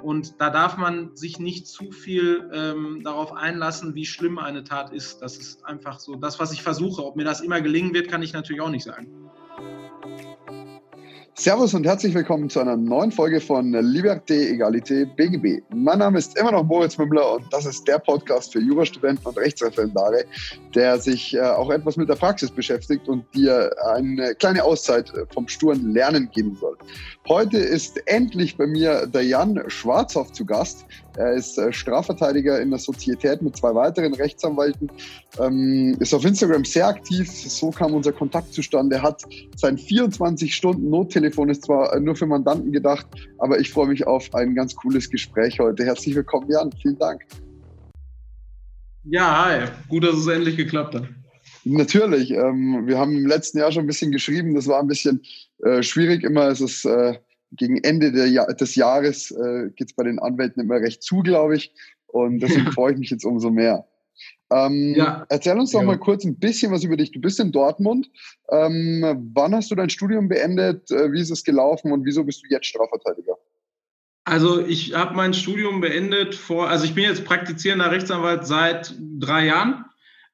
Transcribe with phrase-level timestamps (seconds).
[0.00, 4.92] Und da darf man sich nicht zu viel ähm, darauf einlassen, wie schlimm eine Tat
[4.92, 5.20] ist.
[5.22, 7.04] Das ist einfach so das, was ich versuche.
[7.04, 9.28] Ob mir das immer gelingen wird, kann ich natürlich auch nicht sagen.
[11.40, 15.62] Servus und herzlich willkommen zu einer neuen Folge von Liberté, Egalité, BGB.
[15.72, 19.38] Mein Name ist immer noch Moritz Mümmler und das ist der Podcast für Jurastudenten und
[19.38, 20.24] Rechtsreferendare,
[20.74, 25.46] der sich äh, auch etwas mit der Praxis beschäftigt und dir eine kleine Auszeit vom
[25.46, 26.76] sturen Lernen geben soll.
[27.28, 30.86] Heute ist endlich bei mir der Jan Schwarzhoff zu Gast.
[31.18, 34.88] Er ist äh, Strafverteidiger in der Sozietät mit zwei weiteren Rechtsanwälten,
[35.40, 37.28] ähm, ist auf Instagram sehr aktiv.
[37.28, 38.96] So kam unser Kontakt zustande.
[38.96, 39.24] Er hat
[39.56, 43.06] sein 24-Stunden-Nottelefon, ist zwar nur für Mandanten gedacht,
[43.38, 45.84] aber ich freue mich auf ein ganz cooles Gespräch heute.
[45.84, 46.70] Herzlich willkommen, Jan.
[46.80, 47.22] Vielen Dank.
[49.02, 49.64] Ja, hi.
[49.88, 51.08] Gut, dass es endlich geklappt hat.
[51.64, 52.30] Natürlich.
[52.30, 54.54] Ähm, wir haben im letzten Jahr schon ein bisschen geschrieben.
[54.54, 55.22] Das war ein bisschen
[55.64, 56.22] äh, schwierig.
[56.22, 57.14] Immer ist es äh,
[57.52, 61.56] gegen Ende der, des Jahres äh, geht es bei den Anwälten immer recht zu, glaube
[61.56, 61.72] ich.
[62.06, 63.86] Und deswegen freue ich mich jetzt umso mehr.
[64.50, 65.26] Ähm, ja.
[65.28, 65.86] Erzähl uns doch ja.
[65.86, 67.12] mal kurz ein bisschen was über dich.
[67.12, 68.10] Du bist in Dortmund.
[68.50, 70.90] Ähm, wann hast du dein Studium beendet?
[70.90, 73.36] Äh, wie ist es gelaufen und wieso bist du jetzt Strafverteidiger?
[74.24, 79.46] Also ich habe mein Studium beendet vor, also ich bin jetzt praktizierender Rechtsanwalt seit drei
[79.46, 79.84] Jahren.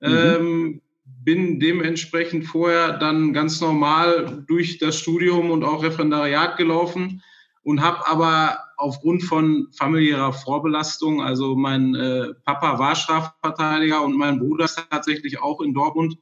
[0.01, 0.09] Mhm.
[0.09, 0.81] Ähm,
[1.25, 7.23] bin dementsprechend vorher dann ganz normal durch das Studium und auch Referendariat gelaufen
[7.63, 14.39] und habe aber aufgrund von familiärer Vorbelastung, also mein äh, Papa war Strafverteidiger und mein
[14.39, 16.19] Bruder ist tatsächlich auch in Dortmund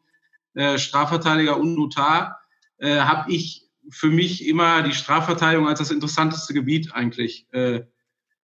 [0.55, 2.39] äh, Strafverteidiger und Notar,
[2.79, 7.83] äh, habe ich für mich immer die Strafverteidigung als das interessanteste Gebiet eigentlich äh,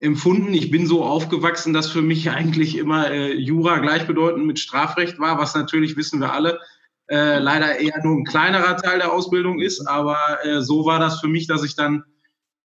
[0.01, 0.55] empfunden.
[0.55, 5.39] Ich bin so aufgewachsen, dass für mich eigentlich immer äh, Jura gleichbedeutend mit Strafrecht war,
[5.39, 6.61] was natürlich, wissen wir alle,
[7.09, 9.87] äh, leider eher nur ein kleinerer Teil der Ausbildung ist.
[9.87, 12.05] Aber äh, so war das für mich, dass ich dann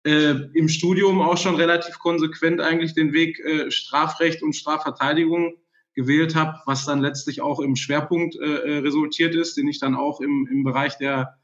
[0.06, 5.56] äh, im Studium auch schon relativ konsequent eigentlich den Weg äh, Strafrecht und Strafverteidigung
[5.94, 9.96] gewählt habe, was dann letztlich auch im Schwerpunkt äh, äh resultiert ist, den ich dann
[9.96, 11.36] auch im, im Bereich der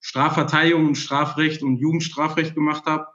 [0.00, 3.06] Strafverteidigung und Strafrecht und Jugendstrafrecht gemacht habe.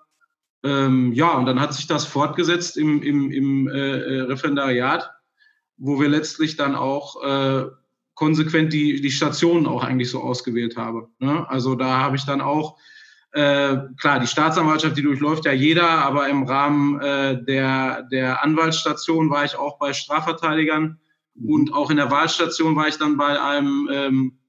[0.64, 5.09] Ähm, ja, und dann hat sich das fortgesetzt im, im, im äh, äh, Referendariat,
[5.78, 7.66] wo wir letztlich dann auch äh,
[8.14, 11.08] konsequent die, die Stationen auch eigentlich so ausgewählt haben.
[11.19, 11.50] Ne?
[11.50, 12.78] Also da habe ich dann auch,
[13.31, 19.30] äh, klar, die Staatsanwaltschaft, die durchläuft ja jeder, aber im Rahmen äh, der, der Anwaltsstation
[19.30, 21.00] war ich auch bei Strafverteidigern
[21.36, 21.50] mhm.
[21.50, 24.40] und auch in der Wahlstation war ich dann bei einem ähm,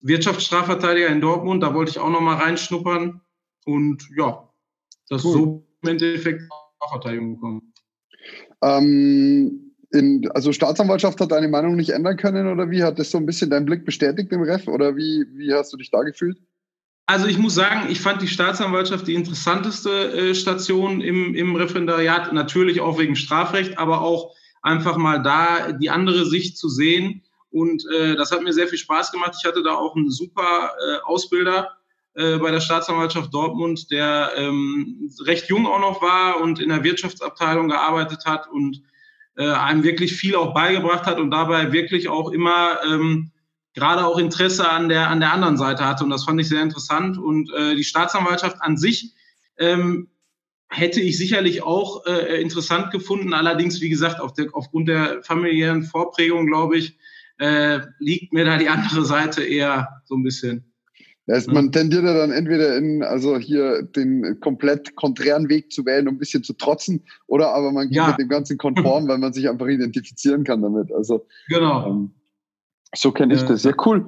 [0.00, 1.62] Wirtschaftsstrafverteidiger in Dortmund.
[1.62, 3.20] Da wollte ich auch noch mal reinschnuppern.
[3.64, 4.48] Und ja,
[5.08, 5.32] dass cool.
[5.32, 6.42] so im Endeffekt
[6.76, 7.72] Strafverteidigung bekommen.
[8.62, 12.82] Ähm, in, also Staatsanwaltschaft hat deine Meinung nicht ändern können oder wie?
[12.82, 15.76] Hat das so ein bisschen deinen Blick bestätigt im Ref oder wie, wie hast du
[15.76, 16.38] dich da gefühlt?
[17.06, 19.90] Also ich muss sagen, ich fand die Staatsanwaltschaft die interessanteste
[20.30, 25.90] äh, Station im, im Referendariat, natürlich auch wegen Strafrecht, aber auch einfach mal da die
[25.90, 27.22] andere Sicht zu sehen.
[27.50, 29.34] Und äh, das hat mir sehr viel Spaß gemacht.
[29.38, 31.76] Ich hatte da auch einen super äh, Ausbilder,
[32.14, 36.84] äh, bei der Staatsanwaltschaft Dortmund, der ähm, recht jung auch noch war und in der
[36.84, 38.82] Wirtschaftsabteilung gearbeitet hat und
[39.36, 43.32] äh, einem wirklich viel auch beigebracht hat und dabei wirklich auch immer ähm,
[43.74, 46.04] gerade auch Interesse an der, an der anderen Seite hatte.
[46.04, 47.18] Und das fand ich sehr interessant.
[47.18, 49.14] Und äh, die Staatsanwaltschaft an sich
[49.56, 50.08] ähm,
[50.68, 53.32] hätte ich sicherlich auch äh, interessant gefunden.
[53.32, 56.96] Allerdings, wie gesagt, auf der, aufgrund der familiären Vorprägung, glaube ich,
[57.38, 60.71] äh, liegt mir da die andere Seite eher so ein bisschen.
[61.26, 65.86] Das heißt, man tendiert ja dann entweder in, also hier den komplett konträren Weg zu
[65.86, 68.08] wählen, um ein bisschen zu trotzen, oder aber man geht ja.
[68.08, 70.92] mit dem Ganzen konform, weil man sich einfach identifizieren kann damit.
[70.92, 71.86] Also, genau.
[71.86, 72.10] Ähm,
[72.94, 73.62] so kenne ich das.
[73.62, 74.04] Ja, cool.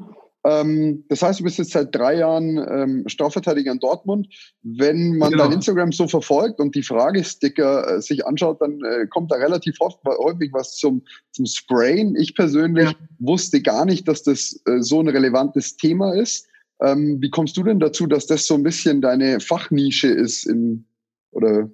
[0.46, 4.28] Ähm, das heißt, du bist jetzt seit drei Jahren ähm, Strafverteidiger in Dortmund.
[4.62, 5.44] Wenn man genau.
[5.44, 9.76] dein Instagram so verfolgt und die Fragesticker äh, sich anschaut, dann äh, kommt da relativ
[9.80, 12.14] oft, häufig was zum, zum Sprayen.
[12.16, 12.96] Ich persönlich ja.
[13.20, 16.46] wusste gar nicht, dass das äh, so ein relevantes Thema ist.
[16.80, 20.86] Ähm, wie kommst du denn dazu, dass das so ein bisschen deine Fachnische ist in,
[21.30, 21.70] oder?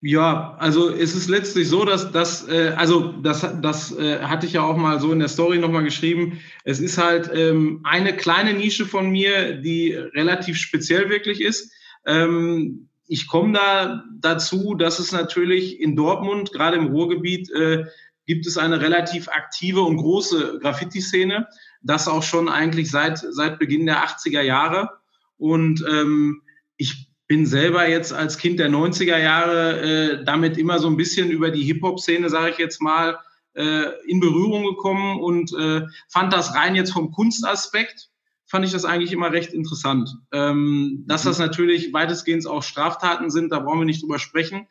[0.00, 4.52] Ja, also es ist letztlich so, dass das, äh, also das, das äh, hatte ich
[4.52, 6.38] ja auch mal so in der Story nochmal geschrieben.
[6.64, 11.72] Es ist halt ähm, eine kleine Nische von mir, die relativ speziell wirklich ist.
[12.06, 17.84] Ähm, ich komme da dazu, dass es natürlich in Dortmund, gerade im Ruhrgebiet, äh,
[18.26, 21.48] gibt es eine relativ aktive und große Graffiti-Szene
[21.82, 24.90] das auch schon eigentlich seit, seit Beginn der 80er Jahre.
[25.36, 26.42] Und ähm,
[26.76, 31.30] ich bin selber jetzt als Kind der 90er Jahre äh, damit immer so ein bisschen
[31.30, 33.18] über die Hip-Hop-Szene, sage ich jetzt mal,
[33.54, 38.08] äh, in Berührung gekommen und äh, fand das rein jetzt vom Kunstaspekt,
[38.46, 40.10] fand ich das eigentlich immer recht interessant.
[40.32, 44.66] Ähm, dass das natürlich weitestgehend auch Straftaten sind, da brauchen wir nicht drüber sprechen.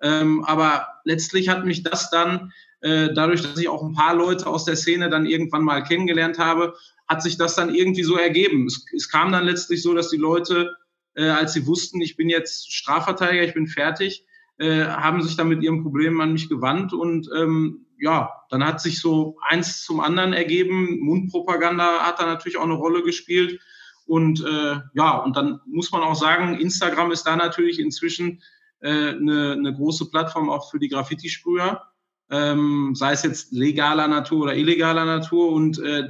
[0.00, 4.46] Ähm, aber letztlich hat mich das dann, äh, dadurch, dass ich auch ein paar Leute
[4.46, 6.74] aus der Szene dann irgendwann mal kennengelernt habe,
[7.08, 8.66] hat sich das dann irgendwie so ergeben.
[8.66, 10.76] Es, es kam dann letztlich so, dass die Leute,
[11.14, 14.24] äh, als sie wussten, ich bin jetzt Strafverteidiger, ich bin fertig,
[14.58, 18.80] äh, haben sich dann mit ihrem Problem an mich gewandt und ähm, ja, dann hat
[18.80, 20.98] sich so eins zum anderen ergeben.
[21.00, 23.60] Mundpropaganda hat da natürlich auch eine Rolle gespielt.
[24.06, 28.42] Und äh, ja, und dann muss man auch sagen, Instagram ist da natürlich inzwischen
[28.80, 31.80] äh, eine, eine große Plattform auch für die Graffiti-Sprüher,
[32.30, 35.52] ähm, sei es jetzt legaler Natur oder illegaler Natur.
[35.52, 36.08] Und äh,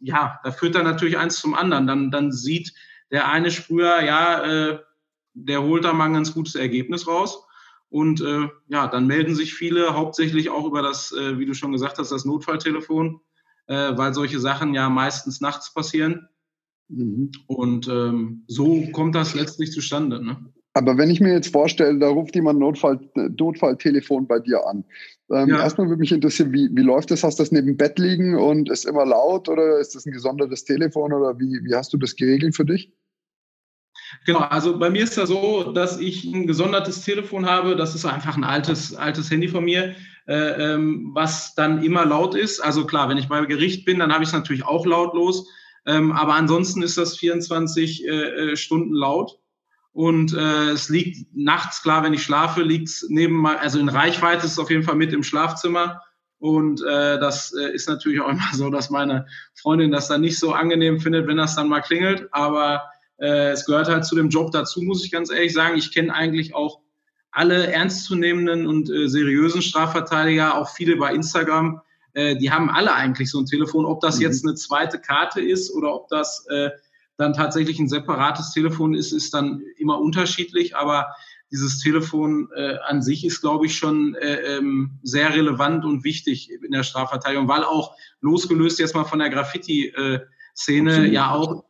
[0.00, 1.86] ja, da führt dann natürlich eins zum anderen.
[1.86, 2.72] Dann, dann sieht
[3.10, 4.78] der eine Sprüher, ja, äh,
[5.34, 7.44] der holt da mal ein ganz gutes Ergebnis raus.
[7.90, 11.72] Und äh, ja, dann melden sich viele hauptsächlich auch über das, äh, wie du schon
[11.72, 13.20] gesagt hast, das Notfalltelefon,
[13.66, 16.28] äh, weil solche Sachen ja meistens nachts passieren.
[16.88, 17.30] Mhm.
[17.46, 20.24] Und ähm, so kommt das letztlich zustande.
[20.24, 20.52] Ne?
[20.76, 24.84] Aber wenn ich mir jetzt vorstelle, da ruft jemand Notfall, Notfalltelefon bei dir an.
[25.30, 25.60] Ähm, ja.
[25.60, 27.22] Erstmal würde mich interessieren, wie, wie läuft das?
[27.22, 30.12] Hast du das neben dem Bett liegen und ist immer laut oder ist das ein
[30.12, 32.92] gesondertes Telefon oder wie, wie hast du das geregelt für dich?
[34.26, 37.76] Genau, also bei mir ist das so, dass ich ein gesondertes Telefon habe.
[37.76, 39.94] Das ist einfach ein altes, altes Handy von mir,
[40.26, 42.58] äh, ähm, was dann immer laut ist.
[42.58, 45.48] Also klar, wenn ich bei Gericht bin, dann habe ich es natürlich auch lautlos.
[45.86, 49.38] Ähm, aber ansonsten ist das 24 äh, äh, Stunden laut.
[49.94, 54.44] Und äh, es liegt nachts, klar, wenn ich schlafe, liegt es neben, also in Reichweite
[54.44, 56.02] ist es auf jeden Fall mit im Schlafzimmer.
[56.38, 60.38] Und äh, das äh, ist natürlich auch immer so, dass meine Freundin das dann nicht
[60.38, 62.28] so angenehm findet, wenn das dann mal klingelt.
[62.32, 62.82] Aber
[63.18, 65.78] äh, es gehört halt zu dem Job dazu, muss ich ganz ehrlich sagen.
[65.78, 66.80] Ich kenne eigentlich auch
[67.30, 71.80] alle ernstzunehmenden und äh, seriösen Strafverteidiger, auch viele bei Instagram,
[72.14, 73.84] äh, die haben alle eigentlich so ein Telefon.
[73.84, 74.22] Ob das mhm.
[74.22, 76.70] jetzt eine zweite Karte ist oder ob das äh,
[77.16, 80.76] dann tatsächlich ein separates Telefon ist, ist dann immer unterschiedlich.
[80.76, 81.14] Aber
[81.50, 86.50] dieses Telefon äh, an sich ist, glaube ich, schon äh, ähm, sehr relevant und wichtig
[86.50, 91.64] in der Strafverteidigung, weil auch losgelöst jetzt mal von der Graffiti-Szene äh, ja auch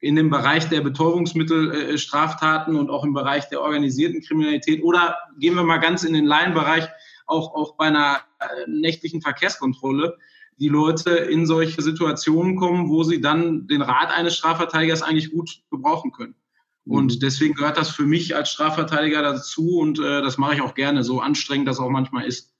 [0.00, 5.62] in dem Bereich der Betäubungsmittelstraftaten und auch im Bereich der organisierten Kriminalität oder gehen wir
[5.62, 6.88] mal ganz in den Laienbereich,
[7.26, 10.18] auch, auch bei einer äh, nächtlichen Verkehrskontrolle,
[10.60, 15.62] die Leute in solche Situationen kommen, wo sie dann den Rat eines Strafverteidigers eigentlich gut
[15.70, 16.34] gebrauchen können.
[16.84, 17.20] Und mhm.
[17.20, 21.04] deswegen gehört das für mich als Strafverteidiger dazu und äh, das mache ich auch gerne,
[21.04, 22.52] so anstrengend das auch manchmal ist.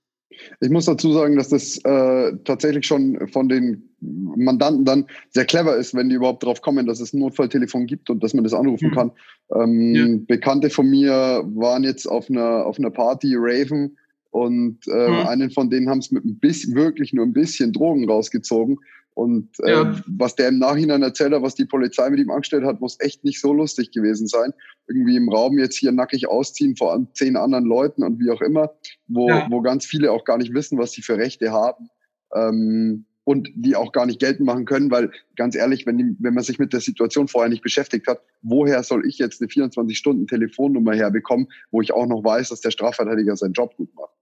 [0.60, 5.76] Ich muss dazu sagen, dass das äh, tatsächlich schon von den Mandanten dann sehr clever
[5.76, 8.54] ist, wenn die überhaupt darauf kommen, dass es ein Notfalltelefon gibt und dass man das
[8.54, 8.94] anrufen mhm.
[8.94, 9.12] kann.
[9.54, 10.06] Ähm, ja.
[10.26, 13.98] Bekannte von mir waren jetzt auf einer, auf einer Party, Raven,
[14.30, 15.26] und äh, mhm.
[15.26, 18.78] einen von denen haben es mit ein bisschen, wirklich nur ein bisschen Drogen rausgezogen.
[19.14, 20.02] Und äh, ja.
[20.06, 23.24] was der im Nachhinein erzählt hat, was die Polizei mit ihm angestellt hat, muss echt
[23.24, 24.52] nicht so lustig gewesen sein.
[24.86, 28.70] Irgendwie im Raum jetzt hier nackig ausziehen vor zehn anderen Leuten und wie auch immer,
[29.08, 29.46] wo, ja.
[29.50, 31.90] wo ganz viele auch gar nicht wissen, was sie für Rechte haben.
[32.34, 36.34] Ähm, und die auch gar nicht geltend machen können, weil ganz ehrlich, wenn, die, wenn
[36.34, 40.94] man sich mit der Situation vorher nicht beschäftigt hat, woher soll ich jetzt eine 24-Stunden-Telefonnummer
[40.94, 44.14] herbekommen, wo ich auch noch weiß, dass der Strafverteidiger seinen Job gut macht?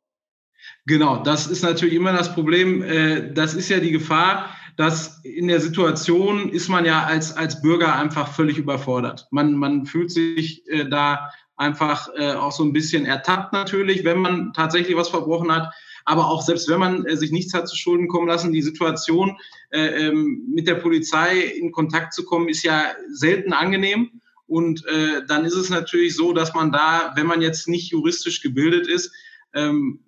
[0.88, 2.82] Genau, das ist natürlich immer das Problem.
[2.82, 7.60] Äh, das ist ja die Gefahr, dass in der Situation ist man ja als, als
[7.60, 9.28] Bürger einfach völlig überfordert.
[9.30, 14.18] Man, man fühlt sich äh, da einfach äh, auch so ein bisschen ertappt natürlich, wenn
[14.18, 15.74] man tatsächlich was verbrochen hat.
[16.06, 19.36] Aber auch selbst wenn man sich nichts hat zu Schulden kommen lassen, die Situation
[19.72, 24.22] ähm, mit der Polizei in Kontakt zu kommen, ist ja selten angenehm.
[24.46, 24.86] Und
[25.26, 29.12] dann ist es natürlich so, dass man da, wenn man jetzt nicht juristisch gebildet ist,
[29.52, 30.00] ähm,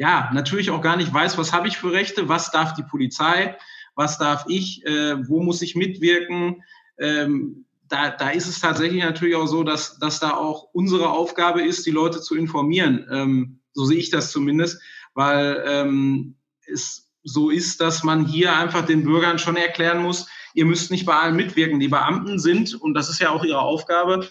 [0.00, 3.58] ja, natürlich auch gar nicht weiß, was habe ich für Rechte, was darf die Polizei,
[3.94, 6.62] was darf ich, äh, wo muss ich mitwirken.
[6.98, 11.60] Ähm, da, da ist es tatsächlich natürlich auch so, dass, dass da auch unsere Aufgabe
[11.60, 13.06] ist, die Leute zu informieren.
[13.12, 14.80] Ähm, so sehe ich das zumindest,
[15.12, 20.64] weil ähm, es so ist, dass man hier einfach den Bürgern schon erklären muss, ihr
[20.64, 21.78] müsst nicht bei allen mitwirken.
[21.78, 24.26] Die Beamten sind, und das ist ja auch ihre Aufgabe,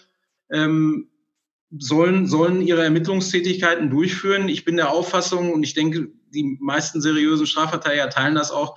[0.50, 1.09] ähm,
[1.78, 4.48] sollen, sollen ihre Ermittlungstätigkeiten durchführen.
[4.48, 8.76] Ich bin der Auffassung, und ich denke, die meisten seriösen Strafverteidiger teilen das auch,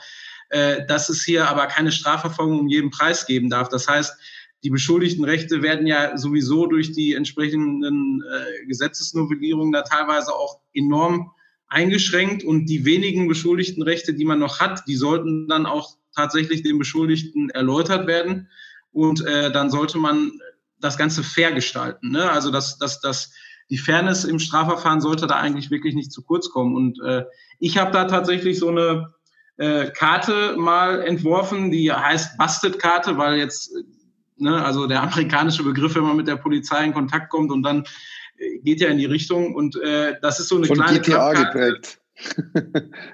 [0.49, 3.69] äh, dass es hier aber keine Strafverfolgung um jeden Preis geben darf.
[3.69, 4.15] Das heißt,
[4.63, 11.31] die Beschuldigtenrechte werden ja sowieso durch die entsprechenden äh, Gesetzesnovellierungen da teilweise auch enorm
[11.67, 16.77] eingeschränkt und die wenigen Beschuldigtenrechte, die man noch hat, die sollten dann auch tatsächlich den
[16.77, 18.47] Beschuldigten erläutert werden.
[18.91, 20.39] Und äh, dann sollte man
[20.83, 22.11] das Ganze fair gestalten.
[22.11, 22.29] Ne?
[22.29, 23.33] Also dass, dass, dass
[23.69, 26.75] die Fairness im Strafverfahren sollte da eigentlich wirklich nicht zu kurz kommen.
[26.75, 27.23] Und äh,
[27.59, 29.13] ich habe da tatsächlich so eine
[29.57, 33.73] äh, Karte mal entworfen, die heißt Busted-Karte, weil jetzt,
[34.37, 37.85] ne, also der amerikanische Begriff, wenn man mit der Polizei in Kontakt kommt und dann
[38.63, 41.99] geht ja in die Richtung und äh, das ist so eine von kleine GTA geprägt.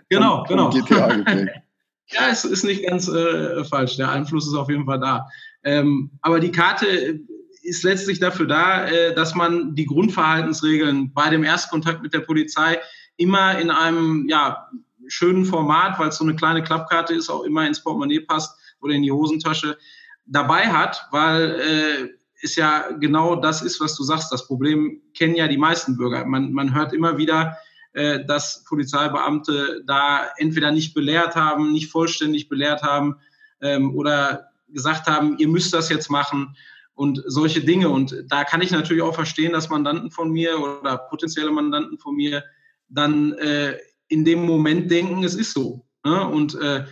[0.10, 0.72] genau, genau.
[0.72, 1.52] Von GTA geprägt.
[2.08, 3.98] ja, es ist nicht ganz äh, falsch.
[3.98, 5.28] Der Einfluss ist auf jeden Fall da.
[5.64, 7.20] Ähm, aber die Karte
[7.62, 12.80] ist letztlich dafür da, äh, dass man die Grundverhaltensregeln bei dem Erstkontakt mit der Polizei
[13.18, 14.70] immer in einem ja,
[15.08, 18.94] schönen Format, weil es so eine kleine Klappkarte ist, auch immer ins Portemonnaie passt oder
[18.94, 19.78] in die Hosentasche
[20.26, 22.10] dabei hat, weil äh,
[22.42, 24.32] es ja genau das ist, was du sagst.
[24.32, 26.26] Das Problem kennen ja die meisten Bürger.
[26.26, 27.58] Man, man hört immer wieder,
[27.94, 33.16] äh, dass Polizeibeamte da entweder nicht belehrt haben, nicht vollständig belehrt haben
[33.62, 36.56] ähm, oder gesagt haben, ihr müsst das jetzt machen
[37.00, 37.88] und solche Dinge.
[37.88, 42.14] Und da kann ich natürlich auch verstehen, dass Mandanten von mir oder potenzielle Mandanten von
[42.14, 42.44] mir
[42.90, 43.78] dann äh,
[44.10, 45.88] in dem Moment denken, es ist so.
[46.04, 46.28] Ne?
[46.28, 46.84] Und äh,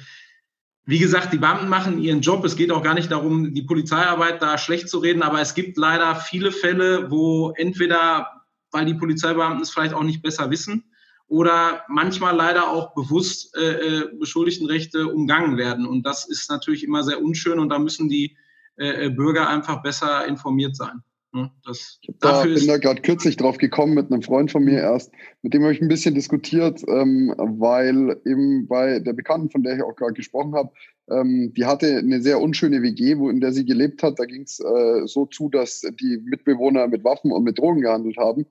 [0.85, 2.45] wie gesagt, die Beamten machen ihren Job.
[2.45, 5.75] Es geht auch gar nicht darum, die Polizeiarbeit da schlecht zu reden, aber es gibt
[5.75, 8.29] leider viele Fälle, wo entweder,
[8.71, 10.85] weil die Polizeibeamten es vielleicht auch nicht besser wissen,
[11.27, 15.85] oder manchmal leider auch bewusst äh, äh Beschuldigtenrechte umgangen werden.
[15.85, 18.37] Und das ist natürlich immer sehr unschön und da müssen die
[18.77, 21.03] äh, äh Bürger einfach besser informiert sein.
[21.33, 21.51] Ne?
[21.65, 25.11] Das, ich da, bin da gerade kürzlich drauf gekommen mit einem Freund von mir erst,
[25.41, 29.75] mit dem habe ich ein bisschen diskutiert, ähm, weil eben bei der Bekannten, von der
[29.75, 30.71] ich auch gerade gesprochen habe,
[31.09, 34.19] ähm, die hatte eine sehr unschöne WG, wo in der sie gelebt hat.
[34.19, 38.17] Da ging es äh, so zu, dass die Mitbewohner mit Waffen und mit Drogen gehandelt
[38.17, 38.45] haben.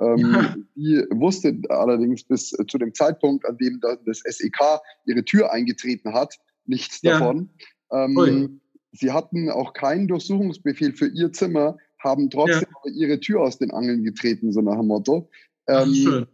[0.00, 6.14] Ähm, die wusste allerdings bis zu dem Zeitpunkt, an dem das SEK ihre Tür eingetreten
[6.14, 7.18] hat, nichts ja.
[7.18, 7.50] davon.
[7.92, 8.59] Ähm,
[8.92, 12.92] sie hatten auch keinen Durchsuchungsbefehl für ihr Zimmer, haben trotzdem ja.
[12.92, 15.28] ihre Tür aus den Angeln getreten, so nach dem Motto.
[15.68, 16.26] Ähm, schön.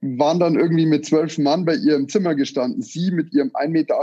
[0.00, 2.82] Waren dann irgendwie mit zwölf Mann bei ihr im Zimmer gestanden.
[2.82, 3.94] Sie mit ihrem 1,58 Meter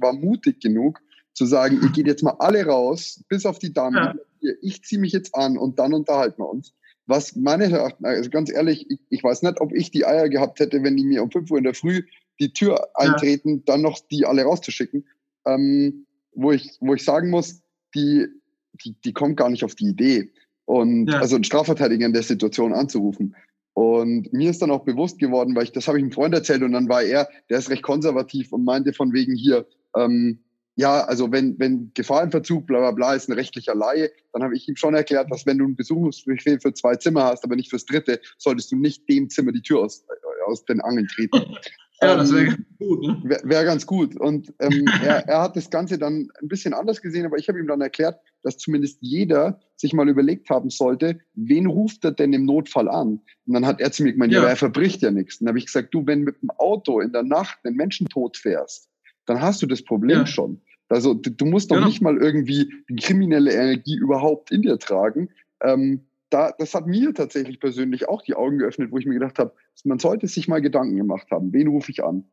[0.00, 1.00] war mutig genug
[1.34, 4.18] zu sagen, ihr geht jetzt mal alle raus, bis auf die Damen.
[4.40, 4.52] Ja.
[4.60, 6.74] Ich ziehe mich jetzt an und dann unterhalten wir uns.
[7.06, 10.60] Was meines Erachtens, also ganz ehrlich, ich, ich, weiß nicht, ob ich die Eier gehabt
[10.60, 12.02] hätte, wenn die mir um 5 Uhr in der Früh
[12.40, 13.62] die Tür eintreten, ja.
[13.66, 15.06] dann noch die alle rauszuschicken.
[15.46, 16.06] Ähm,
[16.38, 17.60] wo, ich, wo ich sagen muss,
[17.94, 18.26] die,
[18.84, 20.30] die, die kommt gar nicht auf die Idee.
[20.64, 21.18] Und ja.
[21.18, 23.34] also einen Strafverteidiger in der Situation anzurufen.
[23.74, 26.62] Und mir ist dann auch bewusst geworden, weil ich, das habe ich einem Freund erzählt
[26.62, 29.66] und dann war er, der ist recht konservativ und meinte von wegen hier,
[29.96, 30.40] ähm,
[30.74, 34.68] ja, also wenn, wenn Gefahrenverzug, bla bla bla, ist ein rechtlicher Laie, dann habe ich
[34.68, 37.84] ihm schon erklärt, dass wenn du einen Besuchungsbefehl für zwei Zimmer hast, aber nicht fürs
[37.84, 40.04] dritte, solltest du nicht dem Zimmer die Tür aus,
[40.46, 41.40] aus den Angeln treten.
[42.00, 43.02] Ja, das wäre ähm, ganz gut.
[43.02, 43.20] Ne?
[43.24, 44.16] Wäre wär ganz gut.
[44.16, 47.58] Und ähm, er, er hat das Ganze dann ein bisschen anders gesehen, aber ich habe
[47.58, 52.32] ihm dann erklärt, dass zumindest jeder sich mal überlegt haben sollte, wen ruft er denn
[52.32, 53.20] im Notfall an?
[53.46, 55.38] Und dann hat er zu mir gemeint, ja, ja er verbricht ja nichts.
[55.38, 58.36] dann habe ich gesagt, du, wenn mit dem Auto in der Nacht einen Menschen tot
[58.36, 58.88] fährst,
[59.26, 60.26] dann hast du das Problem ja.
[60.26, 60.60] schon.
[60.88, 61.88] Also du, du musst doch genau.
[61.88, 65.28] nicht mal irgendwie die kriminelle Energie überhaupt in dir tragen.
[65.60, 69.38] Ähm, da, das hat mir tatsächlich persönlich auch die Augen geöffnet, wo ich mir gedacht
[69.38, 69.52] habe,
[69.84, 71.52] man sollte sich mal Gedanken gemacht haben.
[71.52, 72.24] Wen rufe ich an?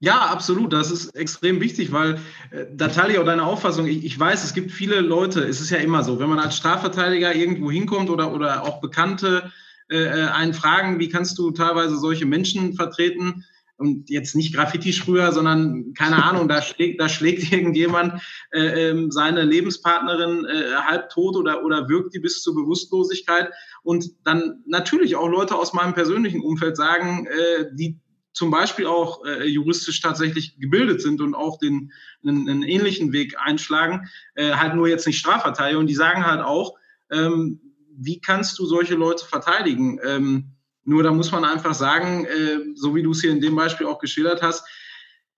[0.00, 0.72] Ja, absolut.
[0.72, 2.14] Das ist extrem wichtig, weil
[2.50, 3.86] äh, da teile ich auch deine Auffassung.
[3.86, 6.56] Ich, ich, weiß, es gibt viele Leute, es ist ja immer so, wenn man als
[6.56, 9.52] Strafverteidiger irgendwo hinkommt oder, oder auch Bekannte
[9.88, 13.44] äh, äh einen fragen, wie kannst du teilweise solche Menschen vertreten,
[13.76, 19.42] und jetzt nicht Graffiti-Sprüher, sondern keine Ahnung, da schlägt, da schlägt irgendjemand äh, ähm, seine
[19.42, 23.50] Lebenspartnerin äh, halb tot oder, oder wirkt die bis zur Bewusstlosigkeit.
[23.82, 27.98] Und dann natürlich auch Leute aus meinem persönlichen Umfeld sagen, äh, die
[28.32, 31.92] zum Beispiel auch äh, juristisch tatsächlich gebildet sind und auch den
[32.24, 35.78] einen, einen ähnlichen Weg einschlagen, äh, halt nur jetzt nicht Strafverteidiger.
[35.78, 36.76] Und die sagen halt auch,
[37.10, 37.60] ähm,
[37.94, 39.98] wie kannst du solche Leute verteidigen?
[40.02, 40.52] Ähm,
[40.84, 43.86] nur da muss man einfach sagen, äh, so wie du es hier in dem Beispiel
[43.86, 44.64] auch geschildert hast,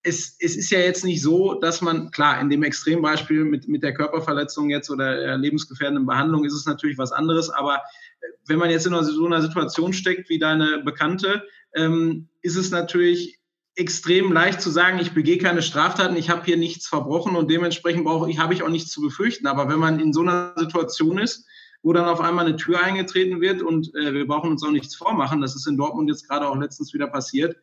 [0.06, 3.82] es, es ist ja jetzt nicht so, dass man, klar, in dem Extrembeispiel mit, mit
[3.82, 8.58] der Körperverletzung jetzt oder der lebensgefährdenden Behandlung ist es natürlich was anderes, aber äh, wenn
[8.58, 11.42] man jetzt in so einer Situation steckt wie deine Bekannte,
[11.74, 13.40] ähm, ist es natürlich
[13.76, 18.04] extrem leicht zu sagen, ich begehe keine Straftaten, ich habe hier nichts verbrochen und dementsprechend
[18.04, 19.46] brauche ich, habe ich auch nichts zu befürchten.
[19.46, 21.46] Aber wenn man in so einer Situation ist,
[21.84, 24.96] wo dann auf einmal eine Tür eingetreten wird und äh, wir brauchen uns auch nichts
[24.96, 25.42] vormachen.
[25.42, 27.56] Das ist in Dortmund jetzt gerade auch letztens wieder passiert.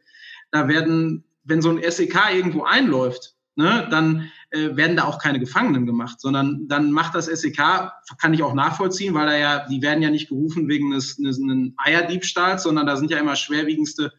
[0.52, 5.40] Da werden, wenn so ein SEK irgendwo einläuft, ne, dann äh, werden da auch keine
[5.40, 9.82] Gefangenen gemacht, sondern dann macht das SEK, kann ich auch nachvollziehen, weil da ja, die
[9.82, 14.14] werden ja nicht gerufen wegen des einen Eierdiebstahls, sondern da sind ja immer schwerwiegendste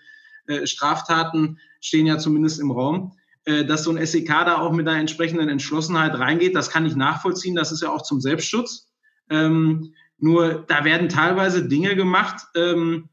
[0.48, 3.12] äh, Straftaten, stehen ja zumindest im Raum
[3.44, 6.94] äh, dass so ein SEK da auch mit einer entsprechenden Entschlossenheit reingeht, das kann ich
[6.94, 7.56] nachvollziehen.
[7.56, 8.91] Das ist ja auch zum Selbstschutz.
[9.32, 13.08] Ähm, nur da werden teilweise Dinge gemacht, ähm,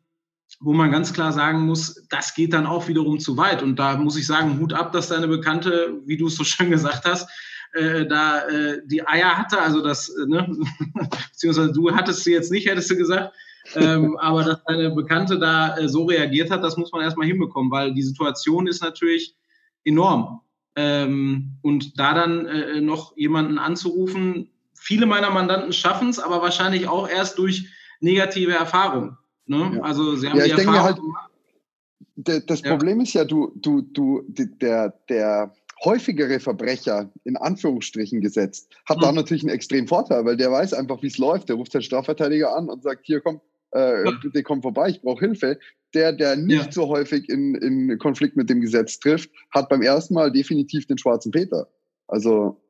[0.59, 3.63] wo man ganz klar sagen muss, das geht dann auch wiederum zu weit.
[3.63, 6.69] Und da muss ich sagen, Hut ab, dass deine Bekannte, wie du es so schön
[6.69, 7.29] gesagt hast,
[7.73, 10.55] äh, da äh, die Eier hatte, also das, äh, ne,
[11.31, 13.33] beziehungsweise du hattest sie jetzt nicht, hättest du gesagt,
[13.75, 17.71] ähm, aber dass deine Bekannte da äh, so reagiert hat, das muss man erstmal hinbekommen,
[17.71, 19.35] weil die Situation ist natürlich
[19.83, 20.41] enorm.
[20.75, 24.49] Ähm, und da dann äh, noch jemanden anzurufen,
[24.79, 27.67] viele meiner Mandanten schaffen es, aber wahrscheinlich auch erst durch
[27.99, 29.17] negative Erfahrungen.
[29.45, 29.73] Ne?
[29.75, 29.81] Ja.
[29.81, 32.71] Also sie haben ja, die Erfahrung halt, das ja.
[32.71, 39.01] Problem ist ja, du, du, du, der, der häufigere Verbrecher, in Anführungsstrichen gesetzt, hat mhm.
[39.01, 41.49] da natürlich einen extremen Vorteil, weil der weiß einfach, wie es läuft.
[41.49, 45.25] Der ruft seinen Strafverteidiger an und sagt, hier komm, äh, bitte komm vorbei, ich brauche
[45.25, 45.59] Hilfe.
[45.93, 46.71] Der, der nicht ja.
[46.71, 50.99] so häufig in, in Konflikt mit dem Gesetz trifft, hat beim ersten Mal definitiv den
[50.99, 51.67] schwarzen Peter.
[52.07, 52.61] Also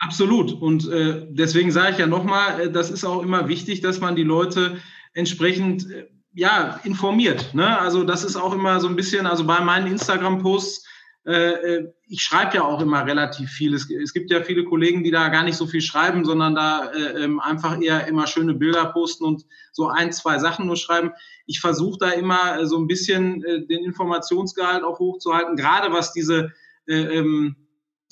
[0.00, 0.52] Absolut.
[0.52, 4.16] Und äh, deswegen sage ich ja nochmal, äh, das ist auch immer wichtig, dass man
[4.16, 4.78] die Leute
[5.12, 7.54] entsprechend äh, ja, informiert.
[7.54, 7.78] Ne?
[7.78, 10.86] Also das ist auch immer so ein bisschen, also bei meinen Instagram-Posts,
[11.26, 13.74] äh, äh, ich schreibe ja auch immer relativ viel.
[13.74, 16.90] Es, es, gibt ja viele Kollegen, die da gar nicht so viel schreiben, sondern da
[16.92, 21.12] äh, ähm, einfach eher immer schöne Bilder posten und so ein, zwei Sachen nur schreiben.
[21.44, 26.14] Ich versuche da immer äh, so ein bisschen äh, den Informationsgehalt auch hochzuhalten, gerade was
[26.14, 26.52] diese
[26.86, 27.56] äh, ähm,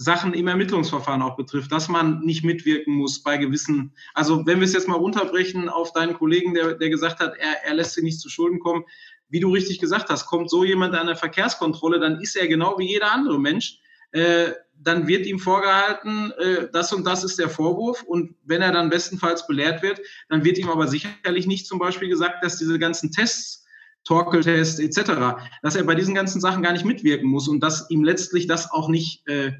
[0.00, 4.64] Sachen im Ermittlungsverfahren auch betrifft, dass man nicht mitwirken muss bei gewissen, also wenn wir
[4.64, 8.04] es jetzt mal runterbrechen auf deinen Kollegen, der, der gesagt hat, er, er lässt sich
[8.04, 8.84] nicht zu Schulden kommen,
[9.28, 12.78] wie du richtig gesagt hast, kommt so jemand an der Verkehrskontrolle, dann ist er genau
[12.78, 13.80] wie jeder andere Mensch,
[14.12, 18.70] äh, dann wird ihm vorgehalten, äh, das und das ist der Vorwurf und wenn er
[18.70, 22.78] dann bestenfalls belehrt wird, dann wird ihm aber sicherlich nicht zum Beispiel gesagt, dass diese
[22.78, 23.66] ganzen Tests
[24.04, 28.04] Torkeltest etc., dass er bei diesen ganzen Sachen gar nicht mitwirken muss und dass ihm
[28.04, 29.52] letztlich das auch nicht äh,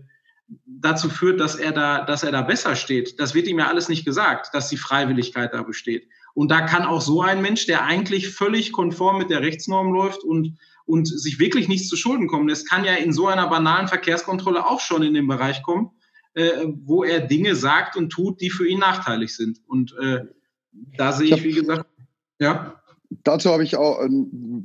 [0.67, 3.21] dazu führt, dass er da, dass er da besser steht.
[3.21, 6.09] Das wird ihm ja alles nicht gesagt, dass die Freiwilligkeit da besteht.
[6.35, 10.23] Und da kann auch so ein Mensch, der eigentlich völlig konform mit der Rechtsnorm läuft
[10.23, 13.89] und, und sich wirklich nichts zu Schulden kommen lässt, kann ja in so einer banalen
[13.89, 15.91] Verkehrskontrolle auch schon in den Bereich kommen,
[16.35, 19.61] äh, wo er Dinge sagt und tut, die für ihn nachteilig sind.
[19.67, 20.27] Und äh,
[20.97, 21.87] da sehe ich, wie gesagt,
[22.39, 22.78] ja.
[23.25, 24.09] Dazu habe ich auch, äh,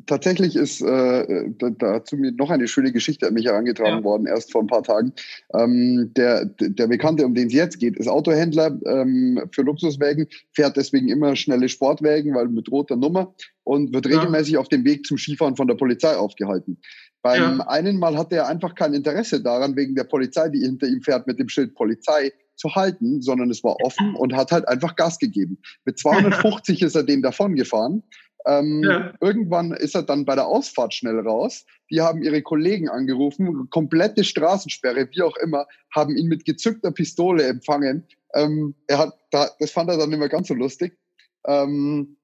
[0.06, 4.04] tatsächlich ist äh, dazu mir noch eine schöne Geschichte an mich herangetragen ja.
[4.04, 5.14] worden, erst vor ein paar Tagen.
[5.54, 10.76] Ähm, der, der Bekannte, um den es jetzt geht, ist Autohändler ähm, für Luxuswägen, fährt
[10.76, 14.60] deswegen immer schnelle Sportwägen, weil mit roter Nummer und wird regelmäßig ja.
[14.60, 16.78] auf dem Weg zum Skifahren von der Polizei aufgehalten.
[17.22, 17.68] Beim ja.
[17.68, 21.28] einen Mal hatte er einfach kein Interesse daran, wegen der Polizei, die hinter ihm fährt,
[21.28, 25.18] mit dem Schild Polizei zu halten, sondern es war offen und hat halt einfach Gas
[25.18, 25.58] gegeben.
[25.86, 28.04] Mit 250 ist er den davon gefahren
[28.46, 29.14] ähm, ja.
[29.22, 31.66] Irgendwann ist er dann bei der Ausfahrt schnell raus.
[31.90, 37.44] Die haben ihre Kollegen angerufen, komplette Straßensperre, wie auch immer, haben ihn mit gezückter Pistole
[37.44, 38.08] empfangen.
[38.34, 40.98] Ähm, er hat, da, das fand er dann nicht mehr ganz so lustig.
[41.46, 42.18] Ähm,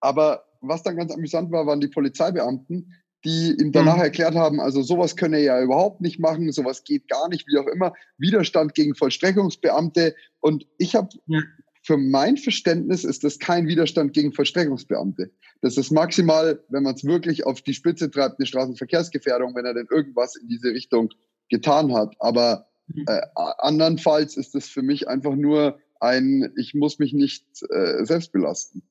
[0.00, 2.92] aber was dann ganz amüsant war, waren die Polizeibeamten,
[3.24, 4.02] die ihm danach mhm.
[4.02, 7.58] erklärt haben, also sowas könne er ja überhaupt nicht machen, sowas geht gar nicht, wie
[7.58, 7.92] auch immer.
[8.18, 10.14] Widerstand gegen Vollstreckungsbeamte.
[10.40, 11.40] Und ich habe ja
[11.86, 15.30] für mein Verständnis ist das kein Widerstand gegen Vollstreckungsbeamte.
[15.60, 19.74] Das ist maximal, wenn man es wirklich auf die Spitze treibt, eine Straßenverkehrsgefährdung, wenn er
[19.74, 21.10] denn irgendwas in diese Richtung
[21.48, 22.16] getan hat.
[22.18, 23.04] Aber mhm.
[23.06, 23.20] äh,
[23.58, 28.82] andernfalls ist es für mich einfach nur ein, ich muss mich nicht äh, selbst belasten.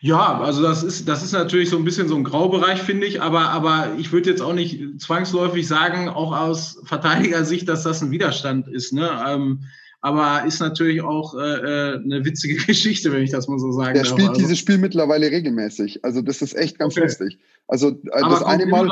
[0.00, 3.22] Ja, also das ist, das ist natürlich so ein bisschen so ein Graubereich, finde ich,
[3.22, 8.10] aber, aber ich würde jetzt auch nicht zwangsläufig sagen, auch aus Verteidigersicht, dass das ein
[8.10, 8.92] Widerstand ist.
[8.92, 9.08] Ne?
[9.26, 9.64] Ähm,
[10.04, 13.94] aber ist natürlich auch äh, äh, eine witzige Geschichte, wenn ich das mal so sagen
[13.94, 14.12] Der darf.
[14.12, 14.40] spielt also.
[14.42, 16.04] dieses Spiel mittlerweile regelmäßig.
[16.04, 17.04] Also das ist echt ganz okay.
[17.04, 17.38] lustig.
[17.68, 18.86] Also äh, das eine Mal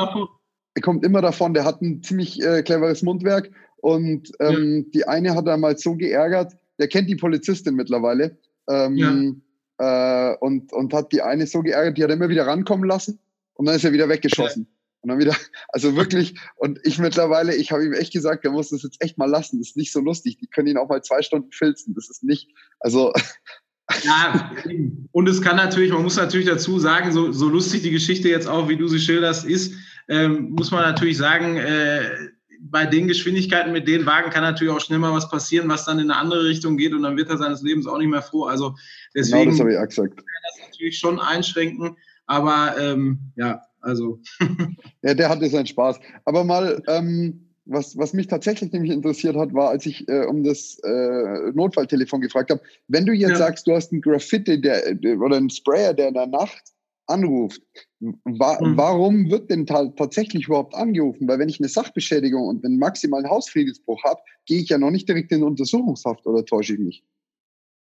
[0.73, 4.91] er kommt immer davon, der hat ein ziemlich äh, cleveres Mundwerk und ähm, ja.
[4.91, 8.35] die eine hat er mal so geärgert, der kennt die Polizistin mittlerweile
[8.67, 9.43] ähm,
[9.77, 10.31] ja.
[10.31, 13.19] äh, und, und hat die eine so geärgert, die hat er immer wieder rankommen lassen
[13.53, 14.63] und dann ist er wieder weggeschossen.
[14.63, 14.82] Ja.
[15.03, 15.35] Und dann wieder,
[15.67, 19.17] also wirklich, und ich mittlerweile, ich habe ihm echt gesagt, er muss das jetzt echt
[19.17, 19.59] mal lassen.
[19.59, 20.37] Das ist nicht so lustig.
[20.37, 21.93] Die können ihn auch mal zwei Stunden filzen.
[21.93, 23.13] Das ist nicht, also.
[24.05, 24.49] Ja,
[25.11, 28.47] und es kann natürlich, man muss natürlich dazu sagen, so, so lustig die Geschichte jetzt
[28.47, 29.73] auch, wie du sie schilderst, ist,
[30.07, 32.09] ähm, muss man natürlich sagen, äh,
[32.61, 35.99] bei den Geschwindigkeiten mit den Wagen kann natürlich auch schnell mal was passieren, was dann
[35.99, 38.45] in eine andere Richtung geht und dann wird er seines Lebens auch nicht mehr froh.
[38.45, 38.73] Also
[39.13, 40.15] deswegen genau das habe ich auch gesagt.
[40.15, 44.19] kann das natürlich schon einschränken, aber ähm, ja, also.
[45.03, 45.99] ja, der hatte seinen Spaß.
[46.25, 50.43] Aber mal, ähm, was, was mich tatsächlich nämlich interessiert hat, war, als ich äh, um
[50.43, 53.37] das äh, Notfalltelefon gefragt habe, wenn du jetzt ja.
[53.37, 56.63] sagst, du hast einen Graffiti der, oder einen Sprayer, der in der Nacht
[57.07, 57.61] anruft,
[57.99, 58.77] wa mhm.
[58.77, 61.27] warum wird denn tatsächlich überhaupt angerufen?
[61.27, 65.07] Weil wenn ich eine Sachbeschädigung und einen maximalen Hausfriedensbruch habe, gehe ich ja noch nicht
[65.07, 67.03] direkt in Untersuchungshaft oder täusche ich mich?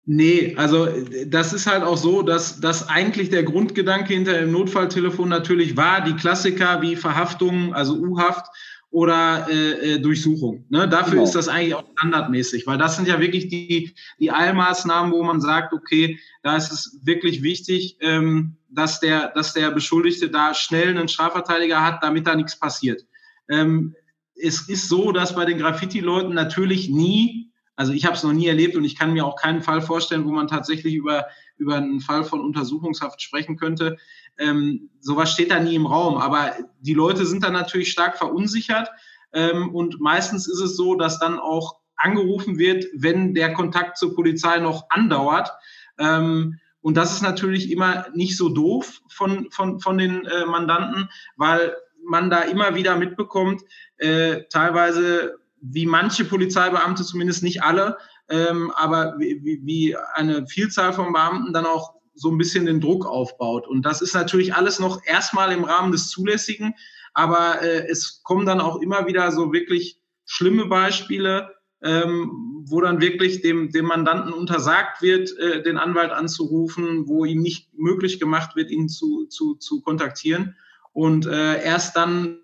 [0.06, 0.90] Nee, also
[1.28, 6.02] das ist halt auch so, dass, dass eigentlich der Grundgedanke hinter dem Notfalltelefon natürlich war,
[6.02, 8.48] die Klassiker wie Verhaftung, also U-Haft
[8.94, 10.66] oder äh, äh, Durchsuchung.
[10.70, 10.90] Ne?
[10.90, 11.24] Dafür genau.
[11.24, 15.40] ist das eigentlich auch standardmäßig, weil das sind ja wirklich die, die Eilmaßnahmen, wo man
[15.40, 20.90] sagt, okay, da ist es wirklich wichtig, ähm, dass, der, dass der Beschuldigte da schnell
[20.90, 23.06] einen Strafverteidiger hat, damit da nichts passiert.
[23.50, 23.96] Ähm,
[24.36, 28.48] es ist so, dass bei den Graffiti-Leuten natürlich nie, also ich habe es noch nie
[28.48, 31.26] erlebt und ich kann mir auch keinen Fall vorstellen, wo man tatsächlich über,
[31.58, 33.98] über einen Fall von Untersuchungshaft sprechen könnte.
[34.38, 36.18] Ähm, sowas steht da nie im Raum.
[36.18, 38.90] Aber die Leute sind dann natürlich stark verunsichert.
[39.34, 44.16] Ähm, und meistens ist es so, dass dann auch angerufen wird, wenn der Kontakt zur
[44.16, 45.52] Polizei noch andauert.
[45.98, 51.10] Ähm, und das ist natürlich immer nicht so doof von, von, von den äh, Mandanten,
[51.38, 53.62] weil man da immer wieder mitbekommt,
[53.98, 57.98] äh, teilweise wie manche Polizeibeamte, zumindest nicht alle,
[58.30, 63.06] ähm, aber wie, wie eine Vielzahl von Beamten dann auch so ein bisschen den Druck
[63.06, 63.68] aufbaut.
[63.68, 66.76] Und das ist natürlich alles noch erstmal im Rahmen des Zulässigen,
[67.14, 73.02] aber äh, es kommen dann auch immer wieder so wirklich schlimme Beispiele, ähm, wo dann
[73.02, 78.56] wirklich dem, dem Mandanten untersagt wird, äh, den Anwalt anzurufen, wo ihm nicht möglich gemacht
[78.56, 80.56] wird, ihn zu, zu, zu kontaktieren.
[80.92, 82.40] Und äh, erst dann,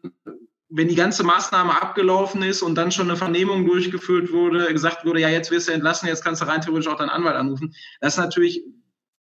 [0.69, 5.19] wenn die ganze Maßnahme abgelaufen ist und dann schon eine Vernehmung durchgeführt wurde, gesagt wurde,
[5.19, 7.73] ja, jetzt wirst du entlassen, jetzt kannst du rein theoretisch auch deinen Anwalt anrufen.
[8.01, 8.63] Das ist natürlich,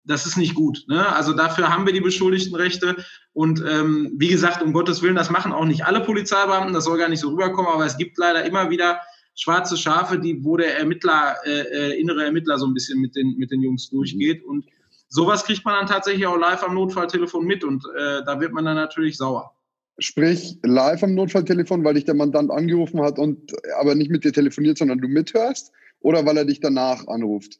[0.03, 0.83] das ist nicht gut.
[0.87, 1.07] Ne?
[1.13, 3.03] Also dafür haben wir die Beschuldigtenrechte.
[3.33, 6.99] Und ähm, wie gesagt, um Gottes Willen, das machen auch nicht alle Polizeibeamten, das soll
[6.99, 8.99] gar nicht so rüberkommen, aber es gibt leider immer wieder
[9.33, 13.35] schwarze Schafe, die, wo der Ermittler, äh, äh, innere Ermittler so ein bisschen mit den,
[13.37, 14.43] mit den Jungs durchgeht.
[14.43, 14.65] Und
[15.07, 18.65] sowas kriegt man dann tatsächlich auch live am Notfalltelefon mit und äh, da wird man
[18.65, 19.55] dann natürlich sauer.
[20.01, 24.33] Sprich, live am Notfalltelefon, weil dich der Mandant angerufen hat und aber nicht mit dir
[24.33, 27.59] telefoniert, sondern du mithörst oder weil er dich danach anruft?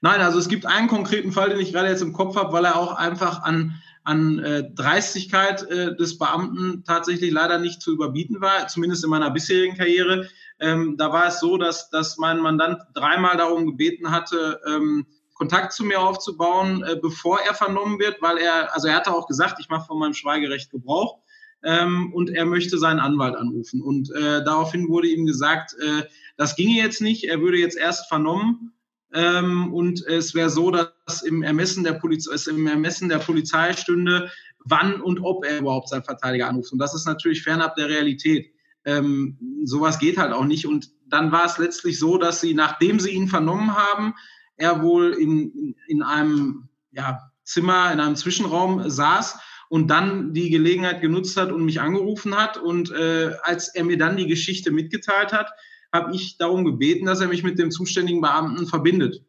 [0.00, 2.64] Nein, also es gibt einen konkreten Fall, den ich gerade jetzt im Kopf habe, weil
[2.64, 8.40] er auch einfach an, an äh, Dreistigkeit äh, des Beamten tatsächlich leider nicht zu überbieten
[8.40, 10.28] war, zumindest in meiner bisherigen Karriere.
[10.60, 15.72] Ähm, da war es so, dass, dass mein Mandant dreimal darum gebeten hatte, ähm, Kontakt
[15.72, 19.58] zu mir aufzubauen, äh, bevor er vernommen wird, weil er, also er hatte auch gesagt,
[19.58, 21.18] ich mache von meinem Schweigerecht Gebrauch
[21.64, 23.82] ähm, und er möchte seinen Anwalt anrufen.
[23.82, 26.04] Und äh, daraufhin wurde ihm gesagt, äh,
[26.36, 28.72] das ginge jetzt nicht, er würde jetzt erst vernommen
[29.12, 32.00] ähm, und es wäre so, dass im Ermessen der
[32.32, 34.30] es im Ermessen der Polizei stünde,
[34.64, 36.72] wann und ob er überhaupt seinen Verteidiger anruft.
[36.72, 38.52] Und das ist natürlich fernab der Realität.
[38.84, 40.66] Ähm, sowas geht halt auch nicht.
[40.66, 44.14] Und dann war es letztlich so, dass sie, nachdem sie ihn vernommen haben,
[44.56, 51.00] er wohl in, in einem ja, Zimmer, in einem Zwischenraum saß und dann die Gelegenheit
[51.00, 52.56] genutzt hat und mich angerufen hat.
[52.56, 55.50] Und äh, als er mir dann die Geschichte mitgeteilt hat,
[55.92, 59.22] habe ich darum gebeten, dass er mich mit dem zuständigen Beamten verbindet.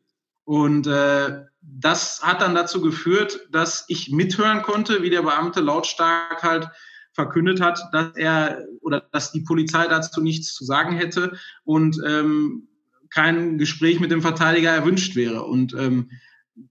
[0.44, 6.42] Und äh, das hat dann dazu geführt, dass ich mithören konnte, wie der Beamte lautstark
[6.42, 6.70] halt
[7.14, 12.68] verkündet hat, dass er oder dass die Polizei dazu nichts zu sagen hätte und ähm,
[13.10, 15.44] kein Gespräch mit dem Verteidiger erwünscht wäre.
[15.44, 16.12] Und ähm,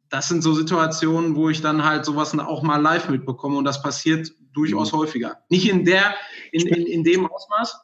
[0.09, 3.83] das sind so Situationen, wo ich dann halt sowas auch mal live mitbekomme und das
[3.83, 4.99] passiert durchaus mhm.
[4.99, 5.39] häufiger.
[5.49, 6.15] Nicht in der,
[6.53, 7.81] in, in, in dem Ausmaß.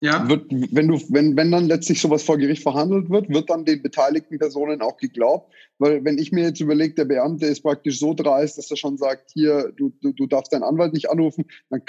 [0.00, 0.28] Ja.
[0.28, 3.82] Wird, wenn, du, wenn, wenn dann letztlich sowas vor Gericht verhandelt wird, wird dann den
[3.82, 5.52] beteiligten Personen auch geglaubt?
[5.78, 8.96] Weil wenn ich mir jetzt überlege, der Beamte ist praktisch so dreist, dass er schon
[8.96, 11.82] sagt, hier, du, du, du darfst deinen Anwalt nicht anrufen, dann,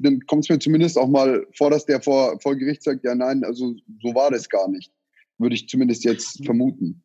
[0.00, 3.16] dann kommt es mir zumindest auch mal vor, dass der vor, vor Gericht sagt, ja
[3.16, 4.92] nein, also so war das gar nicht
[5.38, 7.02] würde ich zumindest jetzt vermuten.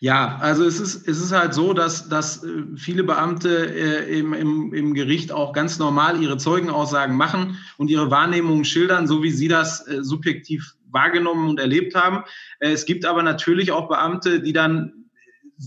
[0.00, 4.34] Ja, also es ist, es ist halt so, dass, dass äh, viele Beamte äh, im,
[4.34, 9.30] im, im Gericht auch ganz normal ihre Zeugenaussagen machen und ihre Wahrnehmungen schildern, so wie
[9.30, 12.24] sie das äh, subjektiv wahrgenommen und erlebt haben.
[12.58, 14.92] Äh, es gibt aber natürlich auch Beamte, die dann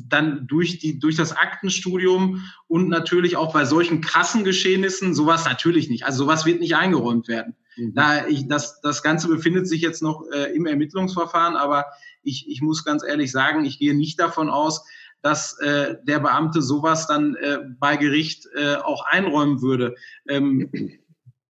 [0.08, 5.90] dann durch die durch das Aktenstudium und natürlich auch bei solchen krassen Geschehnissen sowas natürlich
[5.90, 6.06] nicht.
[6.06, 7.56] Also sowas wird nicht eingeräumt werden.
[7.76, 7.94] Mhm.
[7.96, 11.86] Da ich, das, das Ganze befindet sich jetzt noch äh, im Ermittlungsverfahren, aber
[12.24, 14.84] ich, ich muss ganz ehrlich sagen, ich gehe nicht davon aus,
[15.22, 19.96] dass äh, der Beamte sowas dann äh, bei Gericht äh, auch einräumen würde.
[20.28, 20.70] Ähm,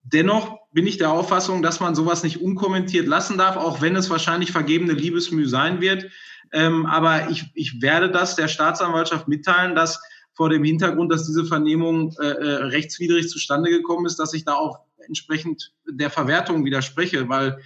[0.02, 4.08] dennoch bin ich der Auffassung, dass man sowas nicht unkommentiert lassen darf, auch wenn es
[4.08, 6.06] wahrscheinlich vergebene Liebesmüh sein wird.
[6.52, 10.00] Ähm, aber ich, ich werde das der Staatsanwaltschaft mitteilen, dass
[10.34, 14.54] vor dem Hintergrund, dass diese Vernehmung äh, äh rechtswidrig zustande gekommen ist, dass ich da
[14.54, 17.60] auch entsprechend der Verwertung widerspreche, weil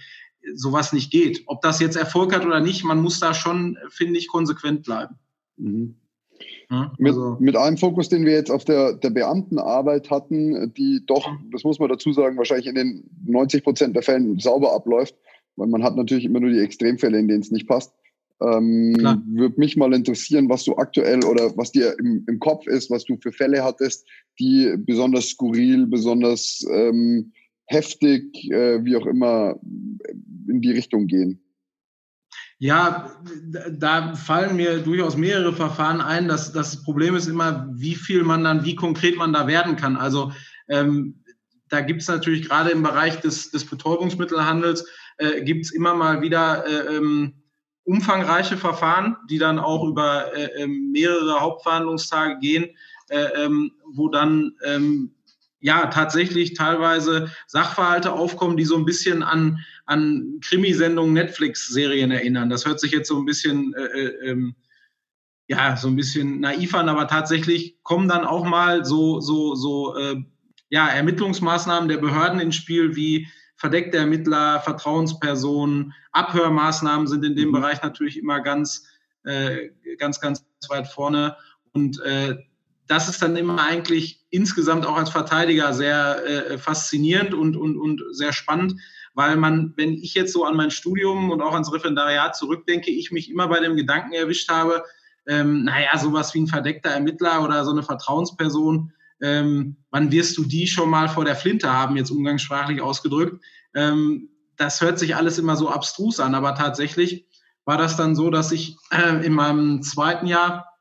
[0.53, 1.43] sowas nicht geht.
[1.47, 5.15] Ob das jetzt Erfolg hat oder nicht, man muss da schon, finde ich, konsequent bleiben.
[5.57, 5.95] Mhm.
[6.69, 11.05] Ja, also mit, mit einem Fokus, den wir jetzt auf der, der Beamtenarbeit hatten, die
[11.05, 15.15] doch, das muss man dazu sagen, wahrscheinlich in den 90 Prozent der Fällen sauber abläuft,
[15.55, 17.93] weil man hat natürlich immer nur die Extremfälle, in denen es nicht passt.
[18.41, 18.95] Ähm,
[19.27, 23.05] Würde mich mal interessieren, was du aktuell oder was dir im, im Kopf ist, was
[23.05, 24.05] du für Fälle hattest,
[24.39, 27.31] die besonders skurril, besonders ähm,
[27.65, 29.59] heftig, äh, wie auch immer,
[30.47, 31.41] in die Richtung gehen?
[32.57, 33.11] Ja,
[33.71, 36.27] da fallen mir durchaus mehrere Verfahren ein.
[36.27, 39.97] Das, das Problem ist immer, wie viel man dann, wie konkret man da werden kann.
[39.97, 40.31] Also
[40.69, 41.21] ähm,
[41.69, 46.21] da gibt es natürlich gerade im Bereich des, des Betäubungsmittelhandels, äh, gibt es immer mal
[46.21, 47.33] wieder äh, ähm,
[47.83, 52.69] umfangreiche Verfahren, die dann auch über äh, ähm, mehrere Hauptverhandlungstage gehen,
[53.09, 55.14] äh, ähm, wo dann ähm,
[55.65, 62.51] ja tatsächlich teilweise Sachverhalte aufkommen, die so ein bisschen an, an Krimisendungen, Netflix-Serien erinnern.
[62.51, 64.55] Das hört sich jetzt so ein bisschen äh, äh, ähm,
[65.47, 69.97] ja so ein bisschen naiv an, aber tatsächlich kommen dann auch mal so so so
[69.97, 70.17] äh,
[70.69, 77.53] ja Ermittlungsmaßnahmen der Behörden ins Spiel wie verdeckte Ermittler, Vertrauenspersonen, Abhörmaßnahmen sind in dem mhm.
[77.53, 78.85] Bereich natürlich immer ganz,
[79.23, 81.35] äh, ganz, ganz weit vorne.
[81.73, 82.35] Und äh,
[82.85, 88.03] das ist dann immer eigentlich insgesamt auch als Verteidiger sehr äh, faszinierend und, und, und
[88.11, 88.75] sehr spannend,
[89.13, 93.11] weil man, wenn ich jetzt so an mein Studium und auch ans Referendariat zurückdenke, ich
[93.11, 94.83] mich immer bei dem Gedanken erwischt habe,
[95.27, 100.43] ähm, naja, sowas wie ein verdeckter Ermittler oder so eine Vertrauensperson, ähm, wann wirst du
[100.43, 103.43] die schon mal vor der Flinte haben, jetzt umgangssprachlich ausgedrückt.
[103.73, 107.25] Ähm, das hört sich alles immer so abstrus an, aber tatsächlich
[107.63, 110.77] war das dann so, dass ich äh, in meinem zweiten Jahr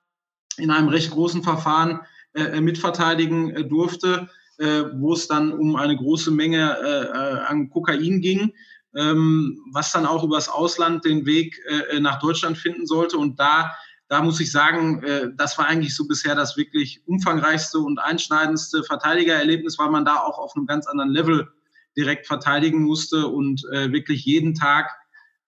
[0.57, 2.01] in einem recht großen Verfahren
[2.35, 7.71] äh, mitverteidigen äh, durfte, äh, wo es dann um eine große Menge äh, äh, an
[7.71, 8.53] Kokain ging,
[8.95, 11.59] ähm, was dann auch übers Ausland den Weg
[11.99, 13.19] nach Deutschland finden sollte.
[13.19, 13.73] Und da
[14.09, 18.85] da muss ich sagen, äh, das war eigentlich so bisher das wirklich umfangreichste und einschneidendste
[18.85, 21.49] Verteidigererlebnis, weil man da auch auf einem ganz anderen Level
[21.97, 24.91] direkt verteidigen musste und äh, wirklich jeden Tag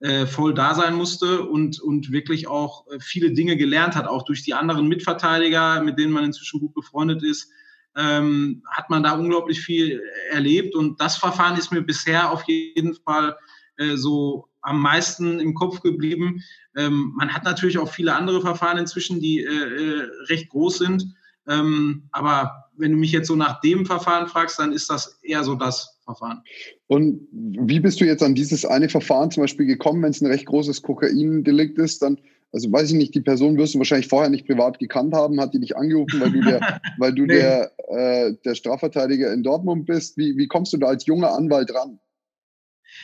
[0.00, 4.42] äh, voll da sein musste und, und wirklich auch viele Dinge gelernt hat, auch durch
[4.42, 7.50] die anderen Mitverteidiger, mit denen man inzwischen gut befreundet ist,
[7.96, 10.74] ähm, hat man da unglaublich viel erlebt.
[10.74, 13.36] Und das Verfahren ist mir bisher auf jeden Fall
[13.78, 16.42] äh, so am meisten im Kopf geblieben.
[16.76, 21.14] Ähm, man hat natürlich auch viele andere Verfahren inzwischen, die äh, äh, recht groß sind.
[21.48, 25.44] Ähm, aber wenn du mich jetzt so nach dem Verfahren fragst, dann ist das eher
[25.44, 26.42] so das Verfahren.
[26.86, 30.26] Und wie bist du jetzt an dieses eine Verfahren zum Beispiel gekommen, wenn es ein
[30.26, 32.18] recht großes Kokaindelikt ist, dann
[32.52, 35.52] also weiß ich nicht, die Person wirst du wahrscheinlich vorher nicht privat gekannt haben, hat
[35.52, 37.34] die dich angerufen, weil du der, weil du nee.
[37.34, 40.16] der, äh, der Strafverteidiger in Dortmund bist.
[40.16, 41.98] Wie, wie kommst du da als junger Anwalt ran?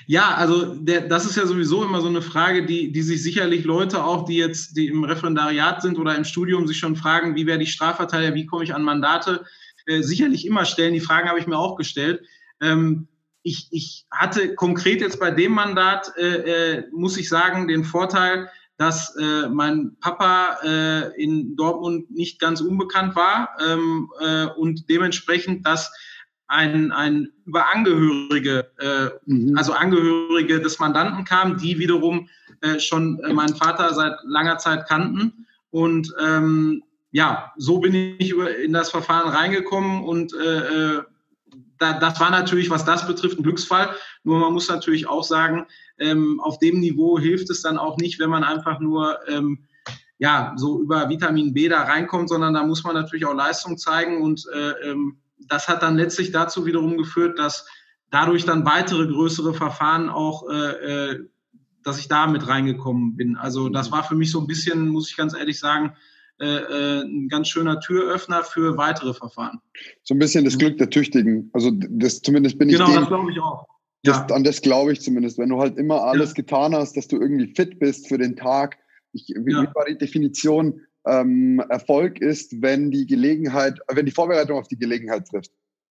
[0.06, 3.64] Ja, also der, das ist ja sowieso immer so eine Frage, die, die sich sicherlich
[3.64, 7.46] Leute auch, die jetzt die im Referendariat sind oder im Studium, sich schon fragen, wie
[7.46, 9.44] werde ich Strafverteidiger, wie komme ich an Mandate,
[9.86, 10.94] äh, sicherlich immer stellen.
[10.94, 12.22] Die Fragen habe ich mir auch gestellt.
[12.62, 13.08] Ähm,
[13.42, 18.48] ich, ich hatte konkret jetzt bei dem Mandat, äh, äh, muss ich sagen, den Vorteil,
[18.78, 25.66] dass äh, mein Papa äh, in Dortmund nicht ganz unbekannt war ähm, äh, und dementsprechend,
[25.66, 25.92] dass
[26.46, 29.56] ein, ein über Angehörige, äh, mhm.
[29.56, 32.28] also Angehörige des Mandanten kam, die wiederum
[32.60, 35.46] äh, schon äh, meinen Vater seit langer Zeit kannten.
[35.70, 40.32] Und ähm, ja, so bin ich über, in das Verfahren reingekommen und
[41.82, 43.94] da, das war natürlich, was das betrifft, ein Glücksfall.
[44.22, 45.66] Nur man muss natürlich auch sagen,
[45.98, 49.66] ähm, auf dem Niveau hilft es dann auch nicht, wenn man einfach nur ähm,
[50.18, 54.22] ja, so über Vitamin B da reinkommt, sondern da muss man natürlich auch Leistung zeigen
[54.22, 55.18] und äh, ähm,
[55.48, 57.66] das hat dann letztlich dazu wiederum geführt, dass
[58.10, 61.28] dadurch dann weitere größere Verfahren auch, äh, äh,
[61.82, 63.36] dass ich da mit reingekommen bin.
[63.36, 65.96] Also das war für mich so ein bisschen, muss ich ganz ehrlich sagen,
[66.38, 69.60] ein ganz schöner Türöffner für weitere Verfahren.
[70.02, 71.50] So ein bisschen das Glück der Tüchtigen.
[71.52, 72.90] Also das zumindest bin genau, ich.
[72.90, 73.66] Genau, das glaube ich auch.
[74.02, 74.26] Das, ja.
[74.34, 75.38] An das glaube ich zumindest.
[75.38, 76.34] Wenn du halt immer alles ja.
[76.34, 78.78] getan hast, dass du irgendwie fit bist für den Tag.
[79.12, 79.62] Ich, wie, ja.
[79.62, 80.80] wie war die Definition?
[81.06, 85.52] ähm, Erfolg ist, wenn die Gelegenheit, wenn die Vorbereitung auf die Gelegenheit trifft.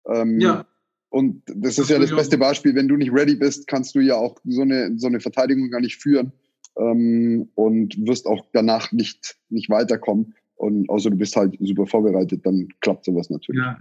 [0.08, 0.66] Ähm, ja.
[1.10, 2.76] Und das, das ist ja das beste Beispiel.
[2.76, 5.80] Wenn du nicht ready bist, kannst du ja auch so eine, so eine Verteidigung gar
[5.80, 6.34] nicht führen
[6.78, 10.36] ähm, und wirst auch danach nicht, nicht weiterkommen.
[10.56, 13.62] Und außer du bist halt super vorbereitet, dann klappt sowas natürlich.
[13.62, 13.78] Ja,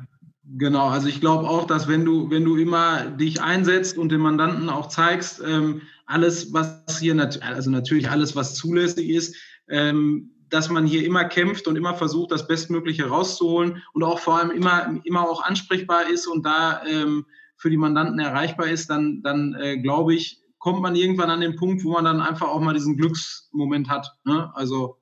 [0.59, 0.89] genau.
[0.89, 4.69] Also ich glaube auch, dass wenn du, wenn du immer dich einsetzt und dem Mandanten
[4.69, 9.37] auch zeigst, ähm, alles, was hier, nat also natürlich alles, was zulässig ist,
[9.69, 14.39] ähm, dass man hier immer kämpft und immer versucht, das Bestmögliche rauszuholen und auch vor
[14.39, 19.23] allem immer, immer auch ansprechbar ist und da ähm, für die Mandanten erreichbar ist, dann,
[19.23, 22.61] dann äh, glaube ich, kommt man irgendwann an den Punkt, wo man dann einfach auch
[22.61, 24.11] mal diesen Glücksmoment hat.
[24.25, 24.51] Ne?
[24.57, 24.97] Also,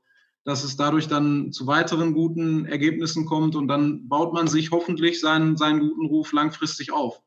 [0.45, 5.21] dass es dadurch dann zu weiteren guten Ergebnissen kommt und dann baut man sich hoffentlich
[5.21, 7.23] seinen, seinen guten Ruf langfristig auf.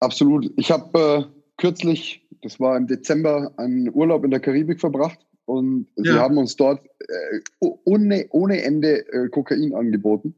[0.00, 0.52] Absolut.
[0.56, 1.24] Ich habe äh,
[1.56, 6.12] kürzlich, das war im Dezember, einen Urlaub in der Karibik verbracht und ja.
[6.12, 7.40] sie haben uns dort äh,
[7.86, 10.34] ohne, ohne Ende äh, Kokain angeboten.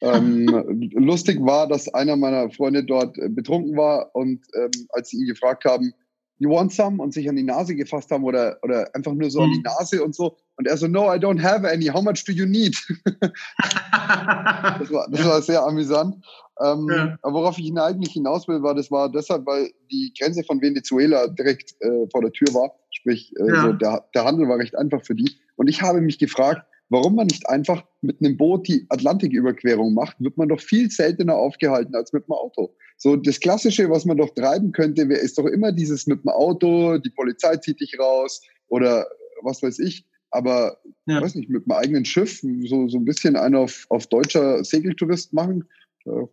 [0.00, 0.46] Ähm,
[0.94, 5.26] lustig war, dass einer meiner Freunde dort äh, betrunken war und ähm, als sie ihn
[5.26, 5.92] gefragt haben,
[6.40, 7.00] you want some?
[7.00, 9.44] und sich an die Nase gefasst haben oder, oder einfach nur so mhm.
[9.44, 9.64] an die mhm.
[9.64, 10.36] Nase und so.
[10.56, 11.86] Und er so, no, I don't have any.
[11.86, 12.76] How much do you need?
[13.20, 16.16] das, war, das war sehr amüsant.
[16.62, 17.18] Ähm, ja.
[17.22, 21.28] Aber worauf ich eigentlich hinaus will, war, das war deshalb, weil die Grenze von Venezuela
[21.28, 22.72] direkt äh, vor der Tür war.
[22.90, 23.62] Sprich, äh, ja.
[23.62, 25.30] so der, der Handel war recht einfach für die.
[25.56, 30.20] Und ich habe mich gefragt, warum man nicht einfach mit einem Boot die Atlantiküberquerung macht,
[30.20, 32.74] wird man doch viel seltener aufgehalten als mit dem Auto.
[32.98, 36.28] So das Klassische, was man doch treiben könnte, wäre ist doch immer dieses mit dem
[36.28, 39.06] Auto, die Polizei zieht dich raus oder
[39.42, 40.04] was weiß ich.
[40.32, 41.22] Aber ja.
[41.22, 45.32] weiß nicht, mit dem eigenen Schiff so, so ein bisschen einen auf, auf deutscher Segeltourist
[45.32, 45.64] machen,
[46.04, 46.26] äh,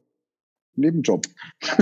[0.77, 1.25] Nebenjob.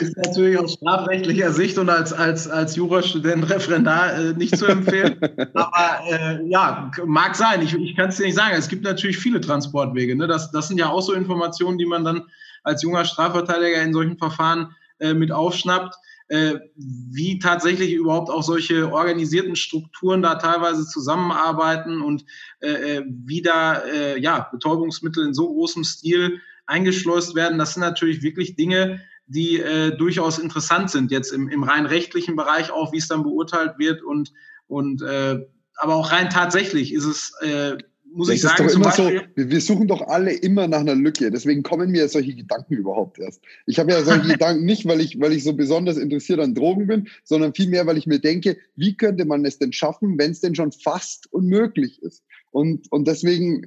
[0.00, 5.20] ist natürlich aus strafrechtlicher Sicht und als, als, als Jurastudent, Referendar äh, nicht zu empfehlen.
[5.54, 7.62] Aber äh, ja, mag sein.
[7.62, 8.56] Ich, ich kann es dir nicht sagen.
[8.56, 10.16] Es gibt natürlich viele Transportwege.
[10.16, 10.26] Ne?
[10.26, 12.22] Das, das sind ja auch so Informationen, die man dann
[12.62, 15.94] als junger Strafverteidiger in solchen Verfahren äh, mit aufschnappt.
[16.30, 22.26] Äh, wie tatsächlich überhaupt auch solche organisierten Strukturen da teilweise zusammenarbeiten und
[22.60, 23.82] äh, äh wie da
[24.16, 27.58] ja, Betäubungsmittel in so großem Stil eingeschleust werden.
[27.58, 32.36] Das sind natürlich wirklich Dinge, die äh, durchaus interessant sind, jetzt im, im rein rechtlichen
[32.36, 34.32] Bereich auch, wie es dann beurteilt wird und,
[34.66, 35.40] und äh,
[35.80, 37.76] aber auch rein tatsächlich ist es äh,
[38.12, 41.30] muss das ich sagen, immer Beispiel, so, wir suchen doch alle immer nach einer Lücke.
[41.30, 43.42] Deswegen kommen mir solche Gedanken überhaupt erst.
[43.66, 46.86] Ich habe ja solche Gedanken nicht, weil ich, weil ich so besonders interessiert an Drogen
[46.86, 50.40] bin, sondern vielmehr, weil ich mir denke, wie könnte man es denn schaffen, wenn es
[50.40, 52.24] denn schon fast unmöglich ist?
[52.58, 53.64] Und, und deswegen,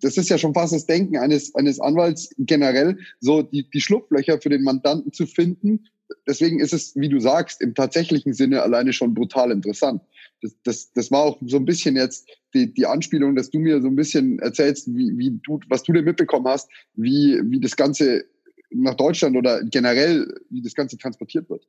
[0.00, 4.40] das ist ja schon fast das Denken eines, eines Anwalts generell, so die, die Schlupflöcher
[4.40, 5.86] für den Mandanten zu finden.
[6.28, 10.02] Deswegen ist es, wie du sagst, im tatsächlichen Sinne alleine schon brutal interessant
[10.42, 13.80] das, das, das war auch so ein bisschen jetzt die, die Anspielung, dass du mir
[13.80, 17.76] so ein bisschen erzählst, wie, wie du, was du denn mitbekommen hast, wie, wie das
[17.76, 18.24] Ganze
[18.70, 21.66] nach Deutschland oder generell, wie das Ganze transportiert wird.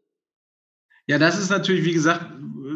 [1.05, 2.25] Ja, das ist natürlich, wie gesagt,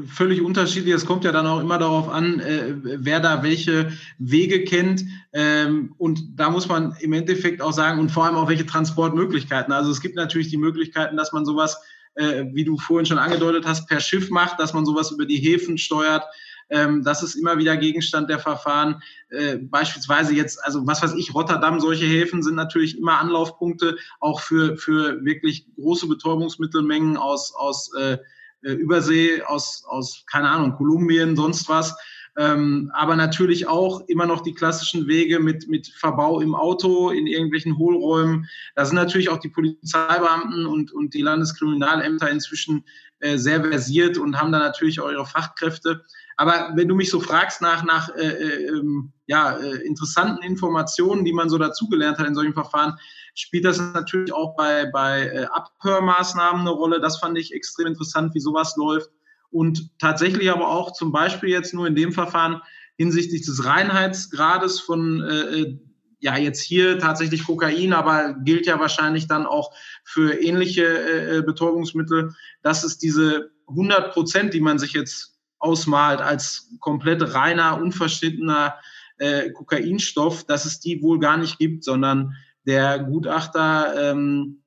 [0.05, 0.93] völlig unterschiedlich.
[0.93, 5.03] Es kommt ja dann auch immer darauf an, äh, wer da welche Wege kennt.
[5.33, 9.73] Ähm, und da muss man im Endeffekt auch sagen, und vor allem auch welche Transportmöglichkeiten.
[9.73, 11.77] Also es gibt natürlich die Möglichkeiten, dass man sowas
[12.17, 15.37] äh, wie du vorhin schon angedeutet hast, per Schiff macht, dass man sowas über die
[15.37, 16.25] Häfen steuert.
[16.69, 19.01] Ähm, das ist immer wieder Gegenstand der Verfahren.
[19.29, 24.41] Äh, beispielsweise jetzt, also was weiß ich, Rotterdam, solche Häfen sind natürlich immer Anlaufpunkte, auch
[24.41, 28.17] für, für wirklich große Betäubungsmittelmengen aus, aus äh,
[28.63, 31.95] äh Übersee, aus, aus, keine Ahnung, Kolumbien, sonst was.
[32.37, 37.25] Ähm, aber natürlich auch immer noch die klassischen Wege mit, mit Verbau im Auto, in
[37.25, 38.47] irgendwelchen Hohlräumen.
[38.75, 42.85] Da sind natürlich auch die Polizeibeamten und, und die Landeskriminalämter inzwischen
[43.19, 46.03] äh, sehr versiert und haben da natürlich auch ihre Fachkräfte.
[46.37, 51.25] Aber wenn du mich so fragst nach, nach äh, äh, ähm, ja, äh, interessanten Informationen,
[51.25, 52.97] die man so dazugelernt hat in solchen Verfahren,
[53.33, 57.01] spielt das natürlich auch bei, bei äh, Abhörmaßnahmen eine Rolle.
[57.01, 59.09] Das fand ich extrem interessant, wie sowas läuft
[59.49, 62.61] und tatsächlich aber auch zum Beispiel jetzt nur in dem Verfahren
[62.97, 65.79] hinsichtlich des Reinheitsgrades von äh, äh,
[66.19, 69.71] ja jetzt hier tatsächlich Kokain, aber gilt ja wahrscheinlich dann auch
[70.03, 76.21] für ähnliche äh, äh Betäubungsmittel, dass es diese 100 Prozent, die man sich jetzt ausmalt
[76.21, 78.75] als komplett reiner, unverschnittener
[79.17, 84.61] äh, Kokainstoff, dass es die wohl gar nicht gibt, sondern der Gutachter ähm,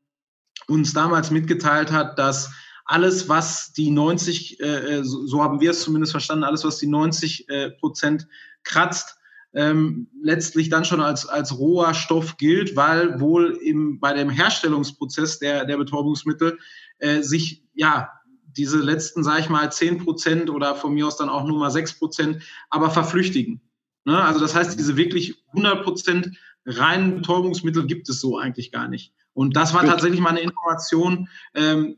[0.66, 2.50] uns damals mitgeteilt hat, dass
[2.85, 6.79] alles, was die 90, äh, äh, so, so, haben wir es zumindest verstanden, alles, was
[6.79, 8.26] die 90 äh, Prozent
[8.64, 9.16] kratzt,
[9.53, 15.38] ähm, letztlich dann schon als, als roher Stoff gilt, weil wohl im, bei dem Herstellungsprozess
[15.38, 16.59] der, der Betäubungsmittel
[16.98, 18.11] äh, sich ja
[18.57, 21.71] diese letzten, sage ich mal, 10 Prozent oder von mir aus dann auch nur mal
[21.71, 23.61] 6 Prozent, aber verflüchtigen.
[24.05, 24.23] Ne?
[24.23, 26.37] Also das heißt, diese wirklich 100 Prozent
[26.67, 29.13] reinen Betäubungsmittel gibt es so eigentlich gar nicht.
[29.33, 31.97] Und das war tatsächlich mal eine Information, ähm,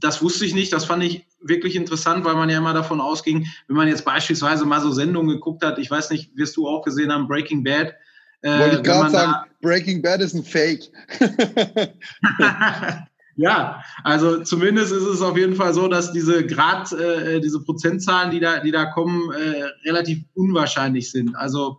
[0.00, 0.72] das wusste ich nicht.
[0.72, 4.66] Das fand ich wirklich interessant, weil man ja immer davon ausging, wenn man jetzt beispielsweise
[4.66, 7.94] mal so Sendungen geguckt hat, ich weiß nicht, wirst du auch gesehen haben, Breaking Bad.
[8.42, 10.90] Äh, Wollte ich gerade sagen, Breaking Bad ist ein Fake.
[13.36, 18.30] ja, also zumindest ist es auf jeden Fall so, dass diese Grad, äh, diese Prozentzahlen,
[18.30, 21.34] die da, die da kommen, äh, relativ unwahrscheinlich sind.
[21.36, 21.78] Also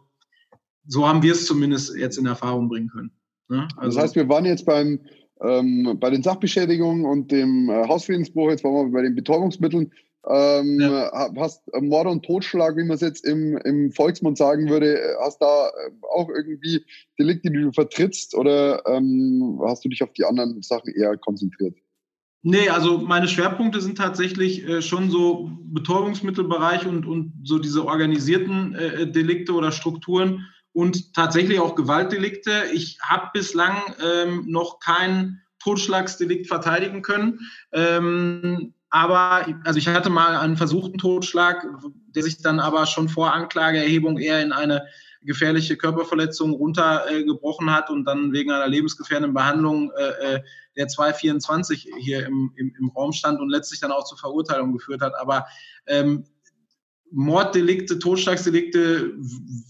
[0.87, 3.11] so haben wir es zumindest jetzt in Erfahrung bringen können.
[3.49, 3.67] Ne?
[3.77, 4.99] Also, das heißt, wir waren jetzt beim
[5.41, 9.91] ähm, bei den Sachbeschädigungen und dem äh, Hausfriedensbruch, jetzt waren wir bei den Betäubungsmitteln,
[10.27, 11.31] ähm, ja.
[11.37, 15.67] hast Mord und Totschlag, wie man es jetzt im, im Volksmund sagen würde, hast da
[15.67, 16.83] äh, auch irgendwie
[17.19, 21.75] Delikte, die du vertrittst oder ähm, hast du dich auf die anderen Sachen eher konzentriert?
[22.47, 28.75] Nee, also meine Schwerpunkte sind tatsächlich äh, schon so Betäubungsmittelbereich und, und so diese organisierten
[28.75, 32.51] äh, Delikte oder Strukturen und tatsächlich auch Gewaltdelikte.
[32.71, 37.39] Ich habe bislang ähm, noch kein Totschlagsdelikt verteidigen können.
[37.71, 41.67] Ähm, aber also ich hatte mal einen versuchten Totschlag,
[42.15, 44.85] der sich dann aber schon vor Anklageerhebung eher in eine
[45.21, 50.39] gefährliche Körperverletzung runtergebrochen äh, hat und dann wegen einer lebensgefährdenden Behandlung äh, äh
[50.77, 55.01] der 224 hier im, im, im Raum stand und letztlich dann auch zur Verurteilung geführt
[55.01, 55.13] hat.
[55.17, 55.45] Aber
[55.87, 56.25] ähm,
[57.11, 59.13] Morddelikte, Totschlagsdelikte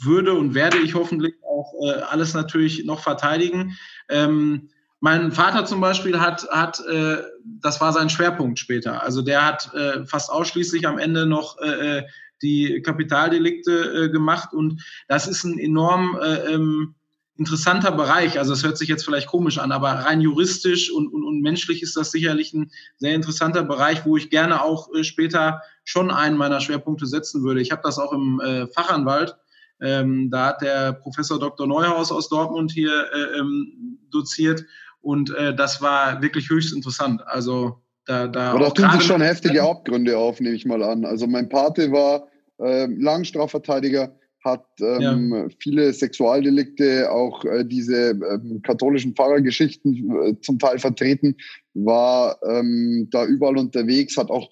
[0.02, 3.76] würde und werde ich hoffentlich auch äh, alles natürlich noch verteidigen.
[4.10, 4.70] Ähm,
[5.00, 9.04] mein Vater zum Beispiel hat, hat äh, das war sein Schwerpunkt später.
[9.04, 12.04] Also der hat äh, fast ausschließlich am Ende noch äh, äh
[12.42, 16.96] die Kapitaldelikte äh, gemacht und das ist ein enorm äh, ähm,
[17.38, 18.40] interessanter Bereich.
[18.40, 21.82] Also es hört sich jetzt vielleicht komisch an, aber rein juristisch und, und, und menschlich
[21.82, 26.38] ist das sicherlich ein sehr interessanter Bereich, wo ich gerne auch äh, später schon einen
[26.38, 27.62] meiner Schwerpunkte setzen würde.
[27.62, 29.36] Ich habe das auch im äh, Fachanwalt.
[29.82, 31.68] Ähm, da hat der Professor Dr.
[31.68, 34.64] Neuhaus aus Dortmund hier äh, ähm, doziert
[35.06, 37.22] und äh, das war wirklich höchst interessant.
[37.28, 41.06] Also da, da Aber da tun sich schon heftige Abgründe auf, nehme ich mal an.
[41.06, 42.28] Also mein Pate war
[42.58, 45.48] äh, Langstrafverteidiger hat ähm, ja.
[45.60, 51.36] viele Sexualdelikte, auch äh, diese ähm, katholischen Pfarrergeschichten äh, zum Teil vertreten,
[51.74, 54.48] war ähm, da überall unterwegs, hat auch,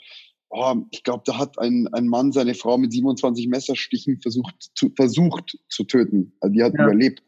[0.49, 4.91] oh, ich glaube, da hat ein, ein Mann seine Frau mit 27 Messerstichen versucht zu,
[4.95, 6.33] versucht zu töten.
[6.39, 6.85] Also die hat ja.
[6.85, 7.21] überlebt.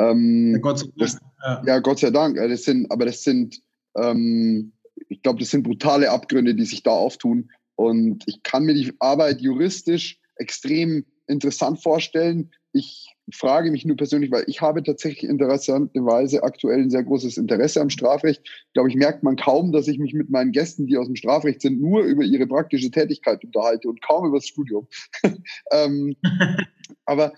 [0.00, 0.98] Ähm, ja, Gott sei Dank.
[0.98, 1.78] Das, ja.
[1.80, 2.36] Gott sei Dank.
[2.36, 3.60] Das sind, aber das sind,
[3.96, 4.72] ähm,
[5.08, 7.50] ich glaube, das sind brutale Abgründe, die sich da auftun.
[7.76, 12.50] Und ich kann mir die Arbeit juristisch extrem interessant vorstellen.
[12.72, 17.80] Ich frage mich nur persönlich, weil ich habe tatsächlich interessanterweise aktuell ein sehr großes Interesse
[17.80, 18.42] am Strafrecht.
[18.44, 21.16] Ich glaube, ich merkt man kaum, dass ich mich mit meinen Gästen, die aus dem
[21.16, 24.88] Strafrecht sind, nur über ihre praktische Tätigkeit unterhalte und kaum über das Studium.
[25.72, 26.16] ähm,
[27.04, 27.32] aber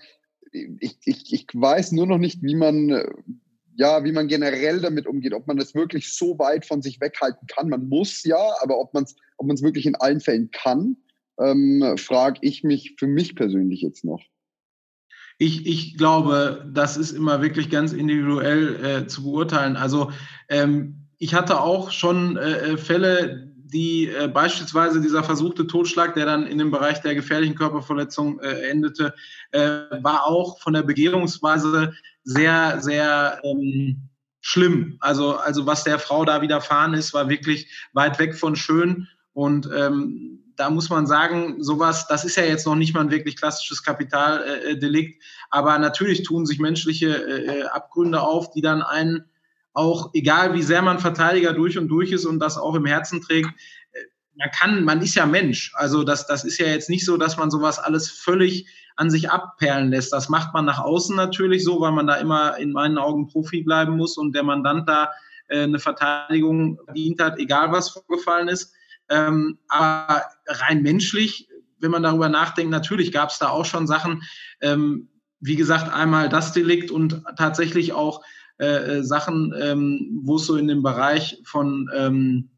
[0.53, 2.89] ich, ich, ich weiß nur noch nicht, wie man
[3.75, 7.47] ja, wie man generell damit umgeht, ob man das wirklich so weit von sich weghalten
[7.47, 7.69] kann.
[7.69, 10.95] Man muss ja, aber ob man es ob man's wirklich in allen Fällen kann
[11.39, 14.21] ähm, frage ich mich für mich persönlich jetzt noch.
[15.39, 19.75] Ich, ich glaube, das ist immer wirklich ganz individuell äh, zu beurteilen.
[19.75, 20.11] Also
[20.47, 26.25] ähm, ich hatte auch schon äh, äh, Fälle, die äh, beispielsweise dieser versuchte Totschlag, der
[26.25, 29.13] dann in dem Bereich der gefährlichen Körperverletzung äh, endete,
[29.51, 31.93] äh, war auch von der Begehungsweise
[32.23, 34.09] sehr, sehr ähm,
[34.41, 34.97] schlimm.
[34.99, 39.07] Also, also was der Frau da widerfahren ist, war wirklich weit weg von schön.
[39.33, 43.11] Und ähm, da muss man sagen, sowas, das ist ja jetzt noch nicht mal ein
[43.11, 49.25] wirklich klassisches Kapitaldelikt, aber natürlich tun sich menschliche äh, Abgründe auf, die dann einen
[49.73, 53.21] auch, egal wie sehr man Verteidiger durch und durch ist und das auch im Herzen
[53.21, 53.49] trägt,
[53.91, 53.99] äh,
[54.35, 55.71] man kann, man ist ja Mensch.
[55.75, 59.29] Also das, das ist ja jetzt nicht so, dass man sowas alles völlig an sich
[59.29, 60.13] abperlen lässt.
[60.13, 63.63] Das macht man nach außen natürlich so, weil man da immer in meinen Augen Profi
[63.63, 65.11] bleiben muss und der Mandant da
[65.47, 68.73] äh, eine Verteidigung dient hat, egal was vorgefallen ist.
[69.09, 71.47] Ähm, aber rein menschlich,
[71.79, 74.23] wenn man darüber nachdenkt, natürlich gab es da auch schon Sachen,
[74.61, 75.09] ähm,
[75.39, 78.23] wie gesagt, einmal das Delikt und tatsächlich auch
[78.59, 78.65] äh,
[78.99, 82.49] äh, Sachen, ähm, wo es so in dem Bereich von, ähm,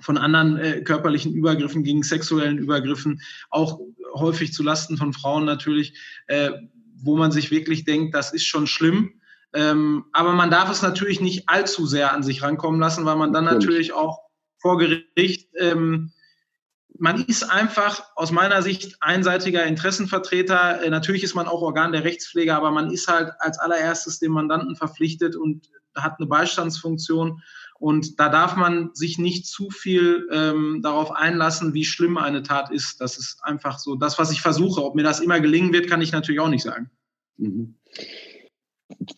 [0.00, 3.20] von anderen äh, körperlichen Übergriffen ging, sexuellen Übergriffen,
[3.50, 3.80] auch
[4.14, 6.50] häufig zu Lasten von Frauen natürlich, äh,
[6.96, 9.20] wo man sich wirklich denkt, das ist schon schlimm.
[9.54, 13.32] Ähm, aber man darf es natürlich nicht allzu sehr an sich rankommen lassen, weil man
[13.32, 14.20] dann natürlich auch
[14.58, 15.48] vor Gericht.
[15.58, 16.12] Ähm,
[16.98, 20.82] man ist einfach aus meiner Sicht einseitiger Interessenvertreter.
[20.82, 24.32] Äh, natürlich ist man auch Organ der Rechtspflege, aber man ist halt als allererstes dem
[24.32, 27.42] Mandanten verpflichtet und hat eine Beistandsfunktion.
[27.78, 32.70] Und da darf man sich nicht zu viel ähm, darauf einlassen, wie schlimm eine Tat
[32.70, 33.00] ist.
[33.00, 34.84] Das ist einfach so das, was ich versuche.
[34.84, 36.90] Ob mir das immer gelingen wird, kann ich natürlich auch nicht sagen.
[37.38, 37.74] Mhm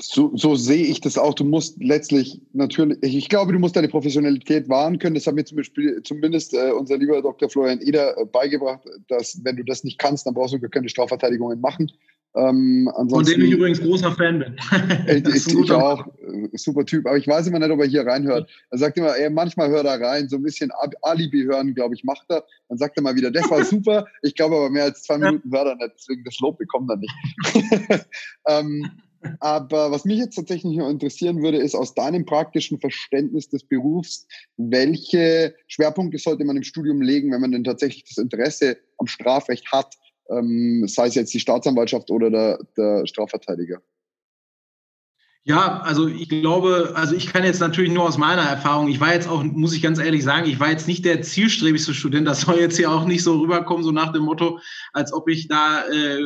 [0.00, 1.34] so, so sehe ich das auch.
[1.34, 5.14] Du musst letztlich natürlich, ich glaube, du musst deine Professionalität wahren können.
[5.14, 7.48] Das hat mir zum Beispiel, zumindest äh, unser lieber Dr.
[7.48, 10.88] Florian Eder äh, beigebracht, dass wenn du das nicht kannst, dann brauchst du gar keine
[10.88, 11.90] Strafverteidigungen machen.
[12.36, 14.56] Ähm, Von dem ich übrigens großer Fan bin.
[15.32, 17.06] ich, ich auch, äh, super Typ.
[17.06, 18.50] Aber ich weiß immer nicht, ob er hier reinhört.
[18.70, 20.72] Er sagt immer, ey, manchmal hört er rein, so ein bisschen
[21.02, 22.44] Alibi hören, glaube ich, macht er.
[22.68, 24.06] Dann sagt er mal wieder, das war super.
[24.22, 26.96] Ich glaube aber mehr als zwei Minuten hört er nicht, deswegen das Lob bekommt er
[26.96, 27.14] nicht.
[28.48, 28.90] ähm,
[29.40, 34.26] aber was mich jetzt tatsächlich noch interessieren würde, ist aus deinem praktischen Verständnis des Berufs,
[34.56, 39.70] welche Schwerpunkte sollte man im Studium legen, wenn man denn tatsächlich das Interesse am Strafrecht
[39.72, 39.94] hat,
[40.30, 43.82] ähm, sei es jetzt die Staatsanwaltschaft oder der, der Strafverteidiger?
[45.46, 49.12] Ja, also ich glaube, also ich kann jetzt natürlich nur aus meiner Erfahrung, ich war
[49.12, 52.40] jetzt auch, muss ich ganz ehrlich sagen, ich war jetzt nicht der zielstrebigste Student, das
[52.40, 54.58] soll jetzt hier auch nicht so rüberkommen, so nach dem Motto,
[54.94, 56.18] als ob ich da äh,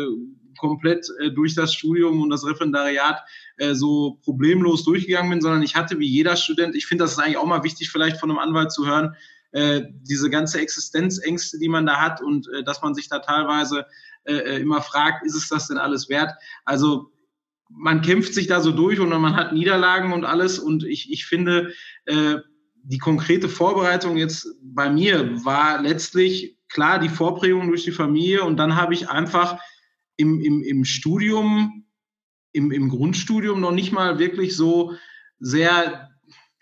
[0.59, 3.21] komplett äh, durch das Studium und das Referendariat
[3.57, 7.19] äh, so problemlos durchgegangen bin, sondern ich hatte wie jeder Student, ich finde, das ist
[7.19, 9.17] eigentlich auch mal wichtig, vielleicht von einem Anwalt zu hören,
[9.53, 13.87] äh, diese ganze Existenzängste, die man da hat und äh, dass man sich da teilweise
[14.25, 16.33] äh, äh, immer fragt, ist es das denn alles wert?
[16.67, 17.11] Also
[17.71, 21.25] man kämpft sich da so durch und man hat Niederlagen und alles und ich, ich
[21.27, 21.73] finde,
[22.05, 22.37] äh,
[22.83, 28.57] die konkrete Vorbereitung jetzt bei mir war letztlich klar die Vorprägung durch die Familie und
[28.57, 29.59] dann habe ich einfach
[30.19, 31.85] im, im, im Studium,
[32.53, 34.95] im, im Grundstudium noch nicht mal wirklich so
[35.39, 36.11] sehr,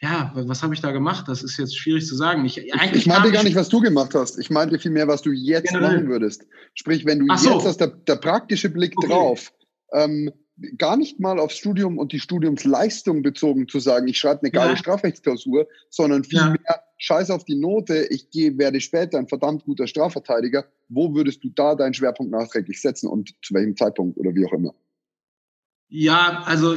[0.01, 1.27] ja, was habe ich da gemacht?
[1.27, 2.45] Das ist jetzt schwierig zu sagen.
[2.45, 4.39] Ich, ich meinte gar nicht, was du gemacht hast.
[4.39, 5.97] Ich meinte vielmehr, was du jetzt generell.
[5.97, 6.47] machen würdest.
[6.75, 7.65] Sprich, wenn du Ach jetzt so.
[7.65, 9.09] hast, der, der praktische Blick okay.
[9.09, 9.53] drauf,
[9.93, 10.31] ähm,
[10.77, 14.71] gar nicht mal aufs Studium und die Studiumsleistung bezogen zu sagen, ich schreibe eine geile
[14.71, 14.77] ja.
[14.77, 16.75] Strafrechtsklausur, sondern vielmehr ja.
[16.99, 20.67] Scheiß auf die Note, ich gehe, werde später ein verdammt guter Strafverteidiger.
[20.89, 24.53] Wo würdest du da deinen Schwerpunkt nachträglich setzen und zu welchem Zeitpunkt oder wie auch
[24.53, 24.75] immer?
[25.89, 26.77] Ja, also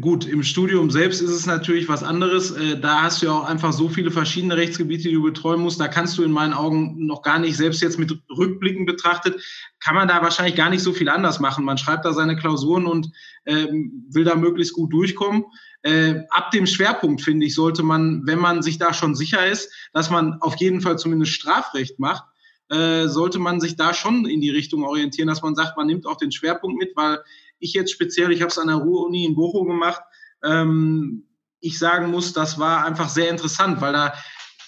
[0.00, 2.50] gut, im Studium selbst ist es natürlich was anderes.
[2.50, 5.78] Äh, da hast du ja auch einfach so viele verschiedene Rechtsgebiete, die du betreuen musst.
[5.78, 9.40] Da kannst du in meinen Augen noch gar nicht, selbst jetzt mit Rückblicken betrachtet,
[9.78, 11.64] kann man da wahrscheinlich gar nicht so viel anders machen.
[11.64, 13.12] Man schreibt da seine Klausuren und
[13.46, 15.44] ähm, will da möglichst gut durchkommen.
[15.82, 19.72] Äh, ab dem Schwerpunkt, finde ich, sollte man, wenn man sich da schon sicher ist,
[19.92, 22.24] dass man auf jeden Fall zumindest Strafrecht macht,
[22.68, 26.06] äh, sollte man sich da schon in die Richtung orientieren, dass man sagt, man nimmt
[26.06, 27.22] auch den Schwerpunkt mit, weil
[27.58, 30.02] ich jetzt speziell, ich habe es an der Ruhr-Uni in Bochum gemacht,
[30.44, 31.24] ähm,
[31.60, 34.14] ich sagen muss, das war einfach sehr interessant, weil da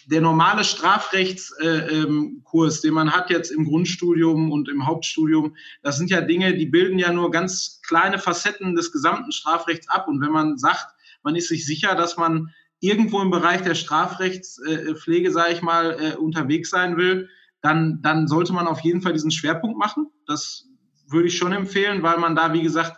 [0.06, 2.42] der normale Strafrechtskurs, äh, ähm,
[2.82, 6.98] den man hat jetzt im Grundstudium und im Hauptstudium, das sind ja Dinge, die bilden
[6.98, 10.08] ja nur ganz kleine Facetten des gesamten Strafrechts ab.
[10.08, 10.86] Und wenn man sagt,
[11.22, 12.50] man ist sich sicher, dass man
[12.80, 17.28] irgendwo im Bereich der Strafrechtspflege, sage ich mal, äh, unterwegs sein will,
[17.60, 20.08] dann, dann sollte man auf jeden Fall diesen Schwerpunkt machen.
[20.26, 20.66] Das
[21.08, 22.96] würde ich schon empfehlen, weil man da, wie gesagt,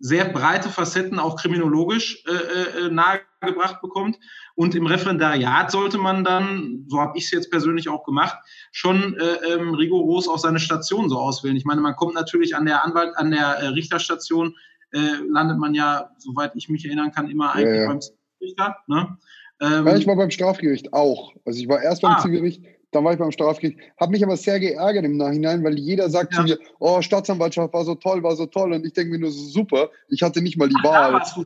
[0.00, 4.18] sehr breite Facetten auch kriminologisch äh, äh, nahegebracht bekommt.
[4.54, 8.36] Und im Referendariat sollte man dann, so habe ich es jetzt persönlich auch gemacht,
[8.72, 11.56] schon äh, ähm, rigoros auch seine Station so auswählen.
[11.56, 14.56] Ich meine, man kommt natürlich an der Anwalt, an der äh, Richterstation,
[14.92, 17.88] äh, landet man ja, soweit ich mich erinnern kann, immer eigentlich ja, ja.
[17.88, 18.00] beim
[18.40, 18.76] Richter.
[18.86, 19.18] Ne?
[19.60, 21.32] Ähm, ja, ich war beim Strafgericht auch.
[21.44, 22.62] Also ich war erst beim ah, Zivilgericht,
[22.92, 26.32] dann war ich beim Strafgericht, habe mich aber sehr geärgert im Nachhinein, weil jeder sagt
[26.32, 26.38] ja.
[26.38, 29.30] zu mir, oh, Staatsanwaltschaft war so toll, war so toll und ich denke mir nur
[29.30, 31.22] so super, ich hatte nicht mal die Ach, Wahl.
[31.34, 31.44] Du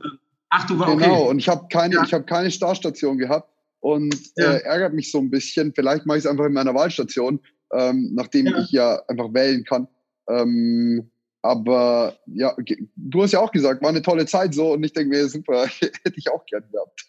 [0.49, 1.29] Ach, du warst Genau, okay.
[1.29, 2.03] und ich habe keine, ja.
[2.03, 3.49] ich habe keine Startstation gehabt
[3.81, 4.53] und ja.
[4.53, 5.73] äh, ärgert mich so ein bisschen.
[5.73, 7.39] Vielleicht mache ich es einfach in meiner Wahlstation,
[7.73, 9.87] ähm, nachdem ich ja einfach wählen kann.
[10.29, 11.11] Ähm,
[11.45, 12.55] aber ja,
[12.95, 15.67] du hast ja auch gesagt, war eine tolle Zeit so und ich denke mir, super,
[15.79, 17.05] hätte ich auch gern gehabt.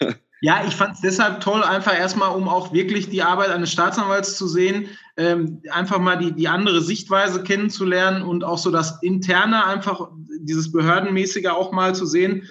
[0.42, 4.38] Ja, ich fand es deshalb toll, einfach erstmal, um auch wirklich die Arbeit eines Staatsanwalts
[4.38, 4.88] zu sehen,
[5.18, 10.08] ähm, einfach mal die, die andere Sichtweise kennenzulernen und auch so das Interne, einfach
[10.40, 12.48] dieses Behördenmäßige auch mal zu sehen,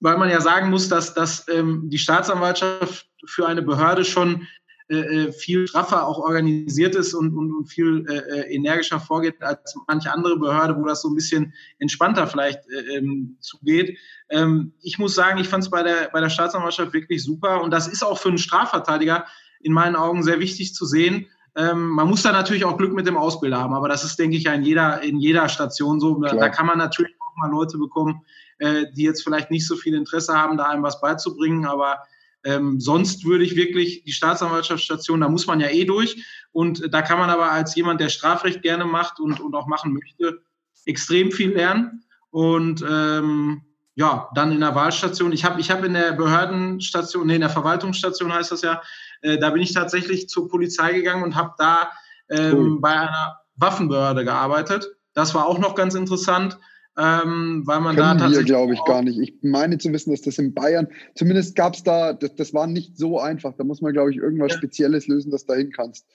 [0.00, 4.48] weil man ja sagen muss, dass, dass ähm, die Staatsanwaltschaft für eine Behörde schon
[4.90, 9.40] äh, äh, viel straffer auch organisiert ist und, und, und viel äh, äh, energischer vorgeht
[9.40, 13.96] als manche andere Behörde, wo das so ein bisschen entspannter vielleicht äh, ähm, zugeht.
[14.30, 17.70] Ähm, ich muss sagen, ich fand es bei der, bei der Staatsanwaltschaft wirklich super und
[17.70, 19.26] das ist auch für einen Strafverteidiger
[19.60, 21.28] in meinen Augen sehr wichtig zu sehen.
[21.54, 24.36] Ähm, man muss da natürlich auch Glück mit dem Ausbilder haben, aber das ist, denke
[24.38, 26.18] ich, ja in jeder, in jeder Station so.
[26.20, 28.22] Da, da kann man natürlich auch mal Leute bekommen,
[28.58, 32.00] äh, die jetzt vielleicht nicht so viel Interesse haben, da einem was beizubringen, aber
[32.44, 36.24] ähm, sonst würde ich wirklich die Staatsanwaltschaftsstation, da muss man ja eh durch.
[36.52, 39.92] Und da kann man aber als jemand, der Strafrecht gerne macht und, und auch machen
[39.92, 40.42] möchte,
[40.86, 42.04] extrem viel lernen.
[42.30, 43.62] Und ähm,
[43.94, 45.32] ja, dann in der Wahlstation.
[45.32, 48.80] Ich habe ich hab in der Behördenstation, nee, in der Verwaltungsstation heißt das ja,
[49.20, 51.90] äh, da bin ich tatsächlich zur Polizei gegangen und habe da
[52.30, 52.80] ähm, cool.
[52.80, 54.88] bei einer Waffenbehörde gearbeitet.
[55.12, 56.58] Das war auch noch ganz interessant
[57.00, 58.46] ähm, weil man Können da tatsächlich.
[58.46, 59.18] glaube ich, gar nicht.
[59.18, 62.66] Ich meine zu wissen, dass das in Bayern, zumindest gab es da, das, das war
[62.66, 63.54] nicht so einfach.
[63.56, 64.58] Da muss man, glaube ich, irgendwas ja.
[64.58, 66.06] Spezielles lösen, dass du dahin kannst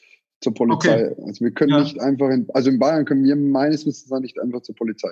[0.42, 1.12] zur Polizei.
[1.12, 1.24] Okay.
[1.26, 1.80] Also wir können ja.
[1.80, 5.12] nicht einfach in, also in Bayern können wir meines Wissens nicht einfach zur Polizei.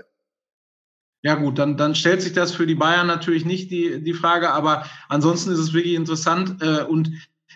[1.23, 4.51] Ja gut, dann, dann stellt sich das für die Bayern natürlich nicht die, die Frage,
[4.51, 7.09] aber ansonsten ist es wirklich interessant äh, und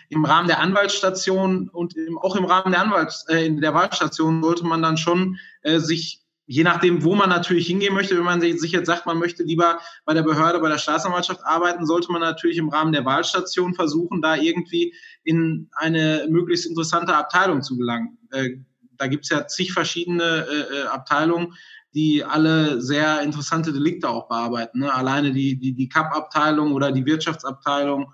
[0.08, 4.42] im Rahmen der Anwaltsstation und im, auch im Rahmen der Anwalts, äh, in der Wahlstation
[4.42, 8.40] sollte man dann schon äh, sich je nachdem, wo man natürlich hingehen möchte, wenn man
[8.40, 12.22] sich jetzt sagt, man möchte lieber bei der Behörde, bei der Staatsanwaltschaft arbeiten, sollte man
[12.22, 14.94] natürlich im Rahmen der Wahlstation versuchen, da irgendwie
[15.24, 18.16] in eine möglichst interessante Abteilung zu gelangen.
[18.30, 18.56] Äh,
[18.96, 21.52] da gibt's ja zig verschiedene äh, äh Abteilungen,
[21.94, 24.80] die alle sehr interessante Delikte auch bearbeiten.
[24.80, 24.92] Ne?
[24.92, 28.10] Alleine die, die, die CAP-Abteilung oder die Wirtschaftsabteilung,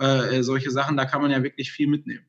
[0.00, 2.26] äh, äh, solche Sachen, da kann man ja wirklich viel mitnehmen.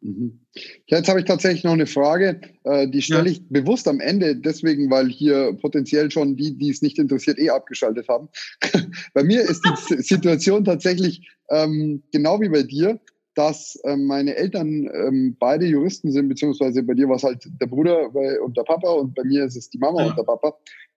[0.00, 0.40] Mhm.
[0.86, 4.90] Jetzt habe ich tatsächlich noch eine Frage, äh, die stelle ich bewusst am Ende, deswegen,
[4.90, 8.28] weil hier potenziell schon die, die es nicht interessiert, eh abgeschaltet haben.
[9.14, 13.00] bei mir ist die Situation tatsächlich ähm, genau wie bei dir,
[13.34, 17.66] dass ähm, meine Eltern ähm, beide Juristen sind, beziehungsweise bei dir war es halt der
[17.66, 20.10] Bruder und der Papa und bei mir ist es die Mama ja.
[20.10, 20.56] und der Papa.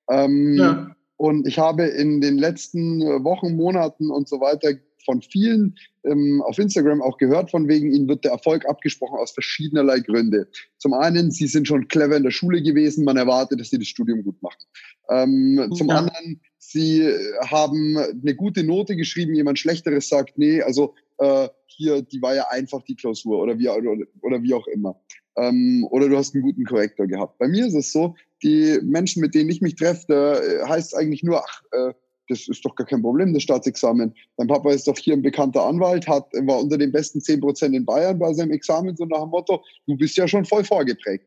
[0.09, 0.95] Ähm, ja.
[1.15, 4.75] Und ich habe in den letzten Wochen, Monaten und so weiter
[5.07, 9.31] von vielen ähm, auf Instagram auch gehört, von wegen, ihnen wird der Erfolg abgesprochen aus
[9.31, 10.49] verschiedenerlei Gründe.
[10.77, 13.87] Zum einen, sie sind schon clever in der Schule gewesen, man erwartet, dass sie das
[13.87, 14.61] Studium gut machen.
[15.09, 15.95] Ähm, zum ja.
[15.95, 17.09] anderen, sie
[17.45, 22.47] haben eine gute Note geschrieben, jemand Schlechteres sagt, nee, also äh, hier, die war ja
[22.49, 24.99] einfach die Klausur oder wie, oder, oder wie auch immer.
[25.37, 27.37] Ähm, oder du hast einen guten Korrektor gehabt.
[27.37, 30.95] Bei mir ist es so, die Menschen, mit denen ich mich treffe, da äh, heißt
[30.95, 31.93] eigentlich nur, ach, äh,
[32.27, 34.13] das ist doch gar kein Problem, das Staatsexamen.
[34.37, 37.75] Dein Papa ist doch hier ein bekannter Anwalt, hat, war unter den besten zehn Prozent
[37.75, 41.25] in Bayern bei seinem Examen, so nach dem Motto, du bist ja schon voll vorgeprägt.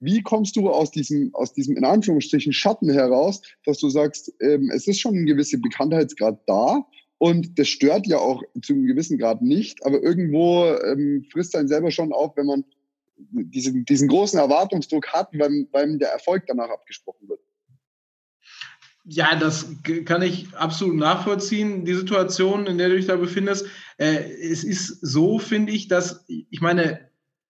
[0.00, 4.70] Wie kommst du aus diesem, aus diesem in Anführungsstrichen Schatten heraus, dass du sagst, ähm,
[4.74, 6.84] es ist schon ein gewisser Bekanntheitsgrad da
[7.18, 11.68] und das stört ja auch zu einem gewissen Grad nicht, aber irgendwo ähm, frisst einen
[11.68, 12.64] selber schon auf, wenn man
[13.16, 17.40] diesen, diesen großen Erwartungsdruck hat, weil, weil der Erfolg danach abgesprochen wird.
[19.04, 19.66] Ja, das
[20.04, 23.66] kann ich absolut nachvollziehen, die Situation, in der du dich da befindest.
[23.98, 27.00] Äh, es ist so, finde ich, dass, ich meine,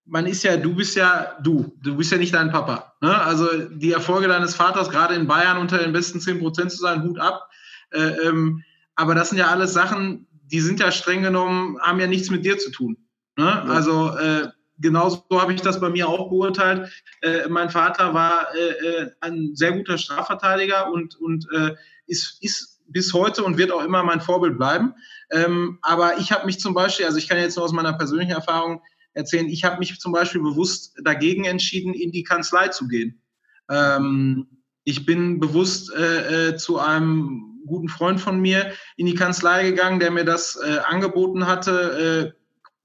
[0.07, 2.95] man ist ja, du bist ja du, du bist ja nicht dein Papa.
[3.01, 3.17] Ne?
[3.21, 7.03] Also die Erfolge deines Vaters, gerade in Bayern unter den besten 10 Prozent zu sein,
[7.03, 7.49] Hut ab.
[7.91, 8.63] Äh, ähm,
[8.95, 12.45] aber das sind ja alles Sachen, die sind ja streng genommen, haben ja nichts mit
[12.45, 12.97] dir zu tun.
[13.37, 13.45] Ne?
[13.45, 13.63] Ja.
[13.65, 14.49] Also äh,
[14.83, 16.93] genauso habe ich das bei mir auch beurteilt.
[17.23, 21.75] Äh, mein Vater war äh, äh, ein sehr guter Strafverteidiger und, und äh,
[22.07, 24.95] ist, ist bis heute und wird auch immer mein Vorbild bleiben.
[25.31, 28.33] Ähm, aber ich habe mich zum Beispiel, also ich kann jetzt nur aus meiner persönlichen
[28.33, 28.83] Erfahrung
[29.15, 33.23] erzählen, ich habe mich zum Beispiel bewusst dagegen entschieden, in die Kanzlei zu gehen.
[33.71, 34.47] Ähm,
[34.85, 40.01] ich bin bewusst äh, äh, zu einem guten Freund von mir in die Kanzlei gegangen,
[40.01, 42.35] der mir das angeboten hatte,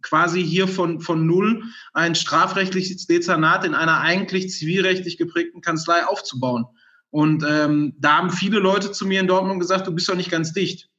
[0.08, 6.66] quasi hier von, von null ein strafrechtliches Dezernat in einer eigentlich zivilrechtlich geprägten Kanzlei aufzubauen.
[7.10, 10.32] Und ähm, da haben viele Leute zu mir in Dortmund gesagt, du bist doch nicht
[10.32, 10.90] ganz dicht.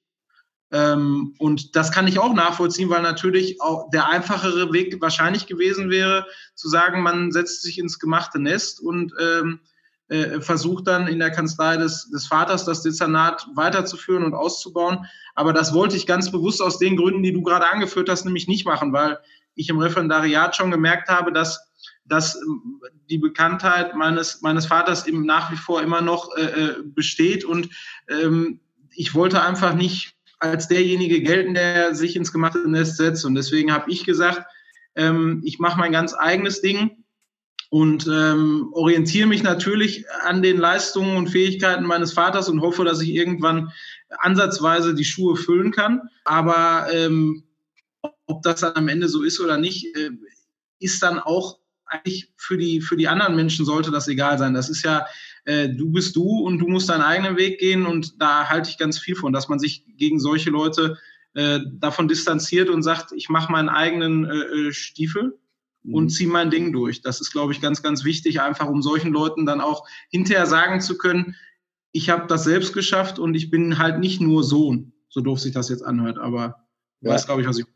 [0.70, 5.90] Ähm, und das kann ich auch nachvollziehen, weil natürlich auch der einfachere Weg wahrscheinlich gewesen
[5.90, 9.60] wäre, zu sagen, man setzt sich ins gemachte Nest und ähm,
[10.08, 15.06] äh, versucht dann in der Kanzlei des, des Vaters das Dezernat weiterzuführen und auszubauen.
[15.34, 18.48] Aber das wollte ich ganz bewusst aus den Gründen, die du gerade angeführt hast, nämlich
[18.48, 19.18] nicht machen, weil
[19.54, 21.68] ich im Referendariat schon gemerkt habe, dass
[22.08, 22.80] dass ähm,
[23.10, 27.44] die Bekanntheit meines, meines Vaters eben nach wie vor immer noch äh, äh, besteht.
[27.44, 27.68] Und
[28.08, 28.60] ähm,
[28.94, 33.24] ich wollte einfach nicht als derjenige gelten, der sich ins gemachte Nest setzt.
[33.24, 34.42] Und deswegen habe ich gesagt,
[34.94, 37.04] ähm, ich mache mein ganz eigenes Ding
[37.70, 43.02] und ähm, orientiere mich natürlich an den Leistungen und Fähigkeiten meines Vaters und hoffe, dass
[43.02, 43.72] ich irgendwann
[44.18, 46.08] ansatzweise die Schuhe füllen kann.
[46.24, 47.44] Aber ähm,
[48.26, 50.10] ob das dann am Ende so ist oder nicht, äh,
[50.78, 54.54] ist dann auch eigentlich für die, für die anderen Menschen sollte das egal sein.
[54.54, 55.06] Das ist ja,
[55.44, 58.78] äh, du bist du und du musst deinen eigenen Weg gehen und da halte ich
[58.78, 60.98] ganz viel von, dass man sich gegen solche Leute
[61.34, 65.38] äh, davon distanziert und sagt, ich mache meinen eigenen äh, äh Stiefel
[65.92, 66.08] und mhm.
[66.08, 67.02] ziehe mein Ding durch.
[67.02, 70.80] Das ist, glaube ich, ganz, ganz wichtig, einfach um solchen Leuten dann auch hinterher sagen
[70.80, 71.36] zu können,
[71.92, 75.52] ich habe das selbst geschafft und ich bin halt nicht nur Sohn, so doof sich
[75.52, 76.66] das jetzt anhört, aber
[77.00, 77.12] ja.
[77.12, 77.66] weiß, glaube ich, was ich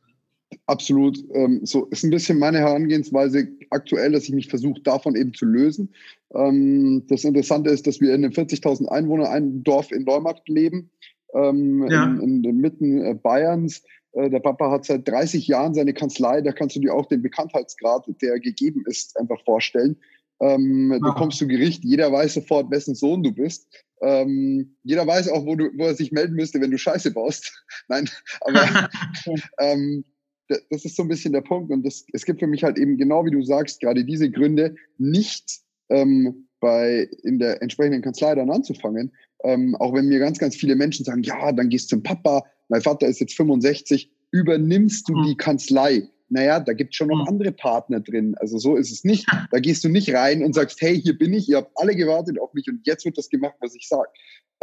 [0.67, 1.19] Absolut.
[1.33, 5.47] Ähm, so ist ein bisschen meine Herangehensweise aktuell, dass ich mich versuche, davon eben zu
[5.47, 5.95] lösen.
[6.35, 10.91] Ähm, das Interessante ist, dass wir in einem 40.000 Einwohner ein Dorf in Neumarkt leben,
[11.35, 12.05] ähm, ja.
[12.05, 13.83] in, in, in Mitten äh, Bayerns.
[14.13, 17.23] Äh, der Papa hat seit 30 Jahren seine Kanzlei, da kannst du dir auch den
[17.23, 19.97] Bekanntheitsgrad, der gegeben ist, einfach vorstellen.
[20.41, 23.69] Ähm, du kommst zu Gericht, jeder weiß sofort, wessen Sohn du bist.
[24.03, 27.65] Ähm, jeder weiß auch, wo, du, wo er sich melden müsste, wenn du Scheiße baust.
[27.89, 28.11] Nein,
[28.41, 28.89] aber
[29.61, 30.05] ähm,
[30.49, 31.71] das ist so ein bisschen der Punkt.
[31.71, 34.75] Und das, es gibt für mich halt eben genau wie du sagst, gerade diese Gründe,
[34.99, 39.13] nicht ähm, bei in der entsprechenden Kanzlei dann anzufangen.
[39.45, 42.45] Ähm, auch wenn mir ganz, ganz viele Menschen sagen, ja, dann gehst du zum Papa,
[42.69, 45.25] mein Vater ist jetzt 65, übernimmst du mhm.
[45.25, 46.09] die Kanzlei.
[46.29, 47.29] Naja, da gibt es schon noch mhm.
[47.29, 48.35] andere Partner drin.
[48.39, 49.27] Also so ist es nicht.
[49.51, 52.41] Da gehst du nicht rein und sagst, hey, hier bin ich, ihr habt alle gewartet
[52.41, 54.09] auf mich und jetzt wird das gemacht, was ich sage.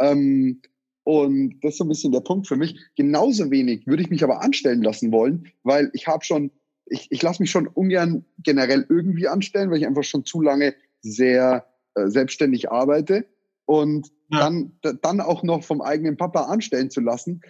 [0.00, 0.60] Ähm,
[1.04, 2.76] und das ist so ein bisschen der Punkt für mich.
[2.96, 6.50] Genauso wenig würde ich mich aber anstellen lassen wollen, weil ich habe schon,
[6.86, 10.74] ich, ich lasse mich schon ungern generell irgendwie anstellen, weil ich einfach schon zu lange
[11.00, 13.26] sehr äh, selbstständig arbeite.
[13.64, 14.40] Und ja.
[14.40, 14.72] dann,
[15.02, 17.40] dann auch noch vom eigenen Papa anstellen zu lassen,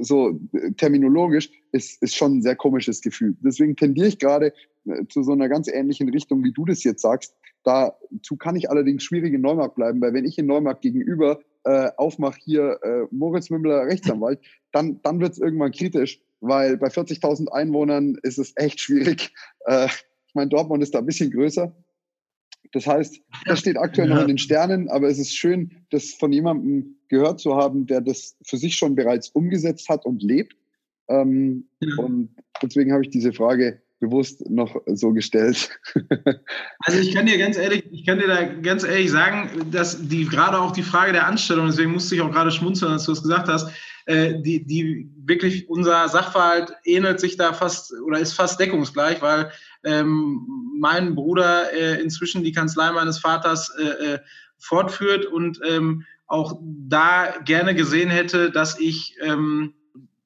[0.00, 0.38] so
[0.76, 3.36] terminologisch, ist, ist schon ein sehr komisches Gefühl.
[3.40, 4.52] Deswegen tendiere ich gerade
[5.08, 7.34] zu so einer ganz ähnlichen Richtung, wie du das jetzt sagst.
[7.64, 11.90] Dazu kann ich allerdings schwierig in Neumarkt bleiben, weil wenn ich in Neumarkt gegenüber äh,
[11.96, 14.40] aufmache hier äh, Moritz Mümmler Rechtsanwalt,
[14.72, 19.32] dann, dann wird es irgendwann kritisch, weil bei 40.000 Einwohnern ist es echt schwierig.
[19.64, 19.86] Äh,
[20.26, 21.72] ich meine, Dortmund ist da ein bisschen größer.
[22.72, 26.32] Das heißt, das steht aktuell noch in den Sternen, aber es ist schön, das von
[26.32, 30.56] jemandem gehört zu haben, der das für sich schon bereits umgesetzt hat und lebt.
[31.08, 31.94] Ähm, ja.
[32.02, 32.30] Und
[32.62, 35.68] deswegen habe ich diese Frage bewusst noch so gestellt.
[36.80, 40.24] also ich kann dir ganz ehrlich, ich kann dir da ganz ehrlich sagen, dass die
[40.24, 43.22] gerade auch die Frage der Anstellung, deswegen musste ich auch gerade schmunzeln, als du es
[43.22, 43.70] gesagt hast,
[44.06, 49.52] äh, die, die wirklich unser Sachverhalt ähnelt sich da fast oder ist fast deckungsgleich, weil
[49.84, 50.46] ähm,
[50.80, 54.18] mein Bruder äh, inzwischen die Kanzlei meines Vaters äh, äh,
[54.58, 59.74] fortführt und ähm, auch da gerne gesehen hätte, dass ich ähm,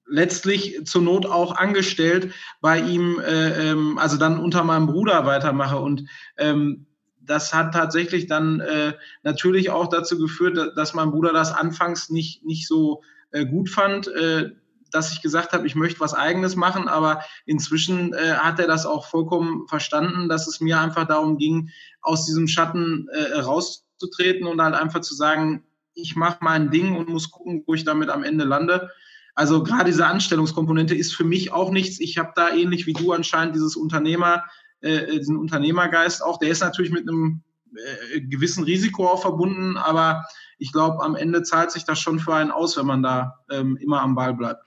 [0.07, 5.79] letztlich zur Not auch angestellt bei ihm, äh, ähm, also dann unter meinem Bruder weitermache.
[5.79, 6.05] Und
[6.39, 6.87] ähm,
[7.21, 8.95] das hat tatsächlich dann äh,
[9.25, 13.03] natürlich auch dazu geführt, dass mein Bruder das anfangs nicht, nicht so
[13.33, 14.51] äh, gut fand, äh,
[14.93, 16.87] dass ich gesagt habe, ich möchte was eigenes machen.
[16.87, 21.71] Aber inzwischen äh, hat er das auch vollkommen verstanden, dass es mir einfach darum ging,
[22.01, 25.66] aus diesem Schatten äh, rauszutreten und halt einfach zu sagen,
[25.97, 28.91] ich mache mein Ding und muss gucken, wo ich damit am Ende lande.
[29.35, 32.01] Also gerade diese Anstellungskomponente ist für mich auch nichts.
[32.01, 34.45] Ich habe da ähnlich wie du anscheinend dieses Unternehmer,
[34.81, 36.39] äh, diesen Unternehmergeist auch.
[36.39, 37.43] Der ist natürlich mit einem
[37.75, 40.25] äh, gewissen Risiko auch verbunden, aber
[40.59, 43.77] ich glaube, am Ende zahlt sich das schon für einen aus, wenn man da ähm,
[43.77, 44.63] immer am Ball bleibt.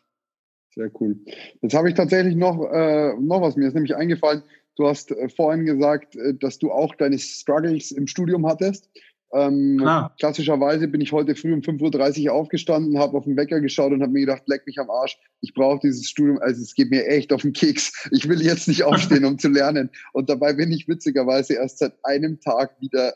[0.76, 1.18] Sehr cool.
[1.62, 3.56] Jetzt habe ich tatsächlich noch, äh, noch was.
[3.56, 4.44] Mir ist nämlich eingefallen,
[4.76, 8.90] du hast äh, vorhin gesagt, äh, dass du auch deine Struggles im Studium hattest.
[9.32, 9.86] Ähm,
[10.20, 14.02] klassischerweise bin ich heute früh um 5.30 Uhr aufgestanden, habe auf den Wecker geschaut und
[14.02, 17.06] habe mir gedacht, leck mich am Arsch, ich brauche dieses Studium, also es geht mir
[17.06, 18.10] echt auf den Keks.
[18.12, 19.92] Ich will jetzt nicht aufstehen, um zu lernen.
[20.14, 23.14] Und dabei bin ich witzigerweise erst seit einem Tag wieder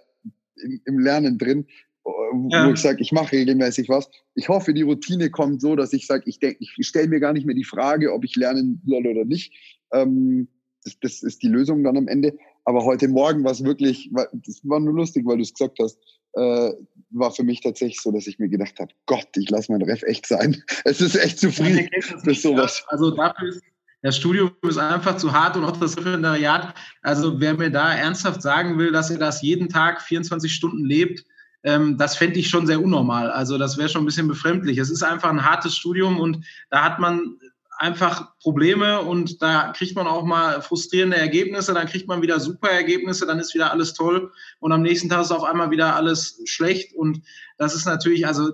[0.58, 1.66] im, im Lernen drin,
[2.04, 2.70] wo ja.
[2.70, 4.10] ich sage, ich mache regelmäßig was.
[4.36, 7.34] Ich hoffe, die Routine kommt so, dass ich sage, ich denke, ich stelle mir gar
[7.34, 9.54] nicht mehr die Frage, ob ich lernen soll oder nicht.
[9.92, 10.48] Ähm,
[10.84, 12.38] das, das ist die Lösung dann am Ende.
[12.66, 15.98] Aber heute Morgen war es wirklich, das war nur lustig, weil du es gesagt hast,
[16.34, 16.72] äh,
[17.12, 20.04] war für mich tatsächlich so, dass ich mir gedacht habe, Gott, ich lasse mein Ref
[20.04, 20.64] echt sein.
[20.86, 21.88] Es ist echt zu früh
[22.24, 22.84] für sowas.
[22.88, 23.62] Also dafür ist
[24.04, 26.76] das Studium ist einfach zu hart und auch das Referendariat.
[27.04, 31.26] Also wer mir da ernsthaft sagen will, dass er das jeden Tag 24 Stunden lebt,
[31.64, 33.32] ähm, das fände ich schon sehr unnormal.
[33.32, 34.78] Also das wäre schon ein bisschen befremdlich.
[34.78, 37.40] Es ist einfach ein hartes Studium und da hat man
[37.84, 42.70] einfach Probleme und da kriegt man auch mal frustrierende Ergebnisse, dann kriegt man wieder super
[42.70, 44.32] Ergebnisse, dann ist wieder alles toll
[44.62, 47.22] und am nächsten Tag ist auf einmal wieder alles schlecht und
[47.58, 48.54] das ist natürlich, also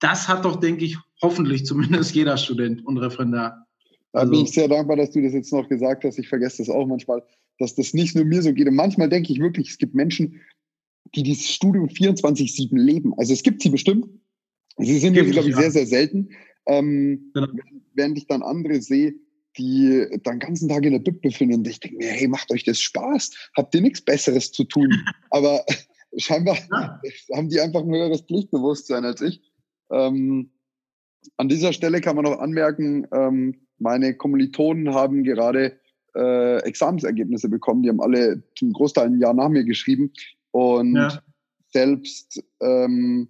[0.00, 3.64] das hat doch, denke ich, hoffentlich zumindest jeder Student und Referendar.
[4.12, 6.18] Da also, bin ich sehr dankbar, dass du das jetzt noch gesagt hast.
[6.18, 7.22] Ich vergesse das auch manchmal,
[7.60, 8.66] dass das nicht nur mir so geht.
[8.66, 10.40] Und manchmal denke ich wirklich, es gibt Menschen,
[11.14, 13.12] die dieses Studium 24-7 leben.
[13.18, 14.06] Also es gibt sie bestimmt.
[14.78, 15.62] Sie sind, glaube ich, ja.
[15.62, 16.30] sehr, sehr selten.
[16.66, 17.48] Ähm, genau.
[17.94, 19.14] Während ich dann andere sehe,
[19.56, 22.50] die dann den ganzen Tag in der Bib befinden und ich denke mir, hey, macht
[22.50, 23.50] euch das Spaß?
[23.56, 24.90] Habt ihr nichts Besseres zu tun?
[25.30, 25.64] Aber
[26.16, 27.00] scheinbar ja.
[27.34, 29.40] haben die einfach ein höheres Pflichtbewusstsein als ich.
[29.90, 30.50] Ähm,
[31.36, 35.78] an dieser Stelle kann man noch anmerken, ähm, meine Kommilitonen haben gerade
[36.14, 37.82] äh, Examensergebnisse bekommen.
[37.82, 40.12] Die haben alle zum Großteil ein Jahr nach mir geschrieben.
[40.52, 41.20] Und ja.
[41.72, 43.28] selbst ähm,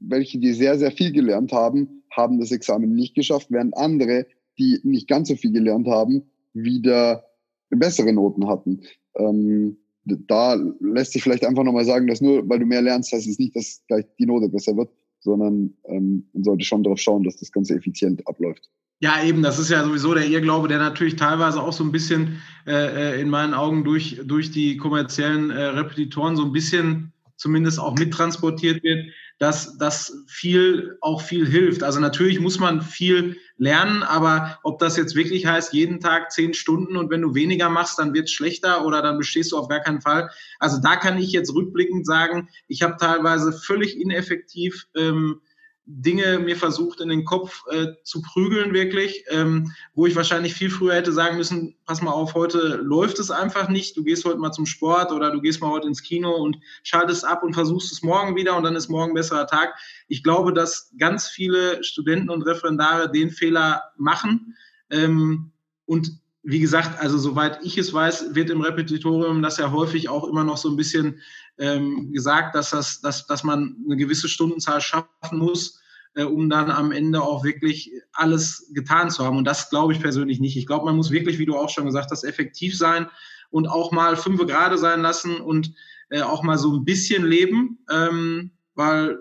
[0.00, 4.26] welche, die sehr, sehr viel gelernt haben, haben das Examen nicht geschafft, während andere,
[4.58, 7.24] die nicht ganz so viel gelernt haben, wieder
[7.70, 8.82] bessere Noten hatten.
[9.16, 13.26] Ähm, da lässt sich vielleicht einfach nochmal sagen, dass nur weil du mehr lernst, heißt
[13.26, 14.90] es nicht, dass gleich die Note besser wird,
[15.20, 18.68] sondern ähm, man sollte schon darauf schauen, dass das Ganze effizient abläuft.
[19.00, 22.40] Ja, eben, das ist ja sowieso der Irrglaube, der natürlich teilweise auch so ein bisschen
[22.66, 27.80] äh, äh in meinen Augen durch, durch die kommerziellen äh, Repetitoren so ein bisschen zumindest
[27.80, 29.06] auch mittransportiert wird,
[29.38, 31.82] dass das viel auch viel hilft.
[31.82, 36.54] Also natürlich muss man viel lernen, aber ob das jetzt wirklich heißt, jeden Tag zehn
[36.54, 39.68] Stunden und wenn du weniger machst, dann wird es schlechter oder dann bestehst du auf
[39.68, 40.30] gar keinen Fall.
[40.60, 45.40] Also da kann ich jetzt rückblickend sagen, ich habe teilweise völlig ineffektiv ähm,
[45.86, 50.70] Dinge mir versucht in den Kopf äh, zu prügeln, wirklich, ähm, wo ich wahrscheinlich viel
[50.70, 54.38] früher hätte sagen müssen, pass mal auf, heute läuft es einfach nicht, du gehst heute
[54.38, 57.92] mal zum Sport oder du gehst mal heute ins Kino und schaltest ab und versuchst
[57.92, 59.74] es morgen wieder und dann ist morgen ein besserer Tag.
[60.08, 64.56] Ich glaube, dass ganz viele Studenten und Referendare den Fehler machen.
[64.90, 65.52] Ähm,
[65.84, 70.24] und wie gesagt, also soweit ich es weiß, wird im Repetitorium das ja häufig auch
[70.24, 71.20] immer noch so ein bisschen
[71.58, 75.80] ähm, gesagt, dass, das, dass, dass man eine gewisse Stundenzahl schaffen muss.
[76.14, 79.36] äh, um dann am Ende auch wirklich alles getan zu haben.
[79.36, 80.56] Und das glaube ich persönlich nicht.
[80.56, 83.08] Ich glaube, man muss wirklich, wie du auch schon gesagt hast, effektiv sein
[83.50, 85.74] und auch mal fünf gerade sein lassen und
[86.10, 89.18] äh, auch mal so ein bisschen leben, ähm, weil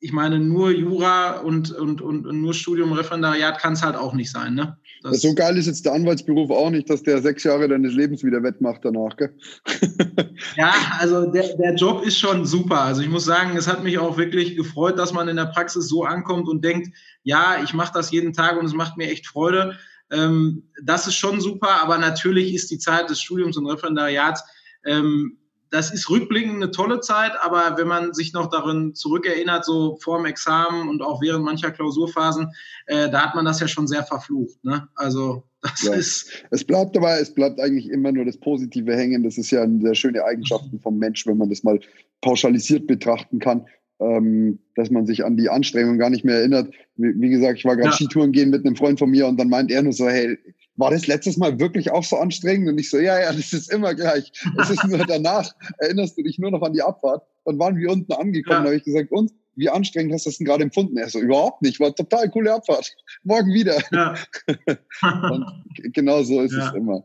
[0.00, 4.14] ich meine, nur Jura und, und, und, und nur Studium, Referendariat kann es halt auch
[4.14, 4.54] nicht sein.
[4.54, 4.76] Ne?
[5.02, 8.22] Das so geil ist jetzt der Anwaltsberuf auch nicht, dass der sechs Jahre deines Lebens
[8.22, 9.16] wieder wettmacht danach.
[9.16, 9.36] Gell?
[10.56, 12.82] ja, also der, der Job ist schon super.
[12.82, 15.88] Also ich muss sagen, es hat mich auch wirklich gefreut, dass man in der Praxis
[15.88, 16.94] so ankommt und denkt,
[17.24, 19.76] ja, ich mache das jeden Tag und es macht mir echt Freude.
[20.12, 24.44] Ähm, das ist schon super, aber natürlich ist die Zeit des Studiums und Referendariats
[24.84, 25.37] ähm,
[25.70, 30.18] das ist rückblickend eine tolle Zeit, aber wenn man sich noch darin zurückerinnert, so vor
[30.18, 32.50] dem Examen und auch während mancher Klausurphasen,
[32.86, 34.64] äh, da hat man das ja schon sehr verflucht.
[34.64, 34.88] Ne?
[34.94, 35.94] Also das ja.
[35.94, 36.44] ist.
[36.50, 39.24] Es bleibt aber, es bleibt eigentlich immer nur das Positive hängen.
[39.24, 41.80] Das ist ja eine sehr schöne Eigenschaften vom Mensch, wenn man das mal
[42.20, 43.66] pauschalisiert betrachten kann.
[44.00, 46.72] Ähm, dass man sich an die Anstrengung gar nicht mehr erinnert.
[46.94, 47.96] Wie, wie gesagt, ich war gerade ja.
[47.96, 50.38] Skitouren gehen mit einem Freund von mir und dann meint er nur so, hey,
[50.78, 52.68] war das letztes Mal wirklich auch so anstrengend?
[52.68, 54.32] Und ich so, ja, ja, das ist immer gleich.
[54.60, 57.26] Es ist nur danach, erinnerst du dich nur noch an die Abfahrt.
[57.44, 58.62] Dann waren wir unten angekommen, ja.
[58.62, 60.96] da habe ich gesagt, und wie anstrengend hast du das denn gerade empfunden?
[60.96, 62.94] Er so, überhaupt nicht, war total coole Abfahrt.
[63.24, 63.76] Morgen wieder.
[63.90, 64.14] Ja.
[65.30, 66.68] und genau so ist ja.
[66.68, 67.04] es immer.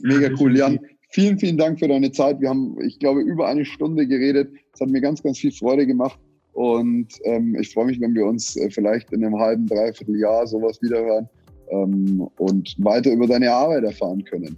[0.00, 0.78] Mega cool, Jan.
[1.10, 2.40] Vielen, vielen Dank für deine Zeit.
[2.40, 4.52] Wir haben, ich glaube, über eine Stunde geredet.
[4.74, 6.18] Es hat mir ganz, ganz viel Freude gemacht.
[6.52, 10.46] Und ähm, ich freue mich, wenn wir uns äh, vielleicht in einem halben, dreiviertel Jahr
[10.46, 11.30] sowas wiederhören
[11.70, 14.56] ähm, und weiter über deine Arbeit erfahren können.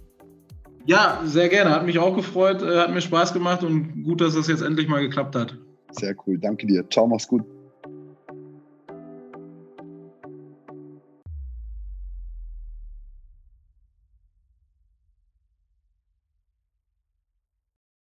[0.85, 1.71] Ja, sehr gerne.
[1.71, 4.87] Hat mich auch gefreut, äh, hat mir Spaß gemacht und gut, dass das jetzt endlich
[4.87, 5.57] mal geklappt hat.
[5.91, 6.37] Sehr cool.
[6.37, 6.87] Danke dir.
[6.89, 7.43] Ciao, mach's gut.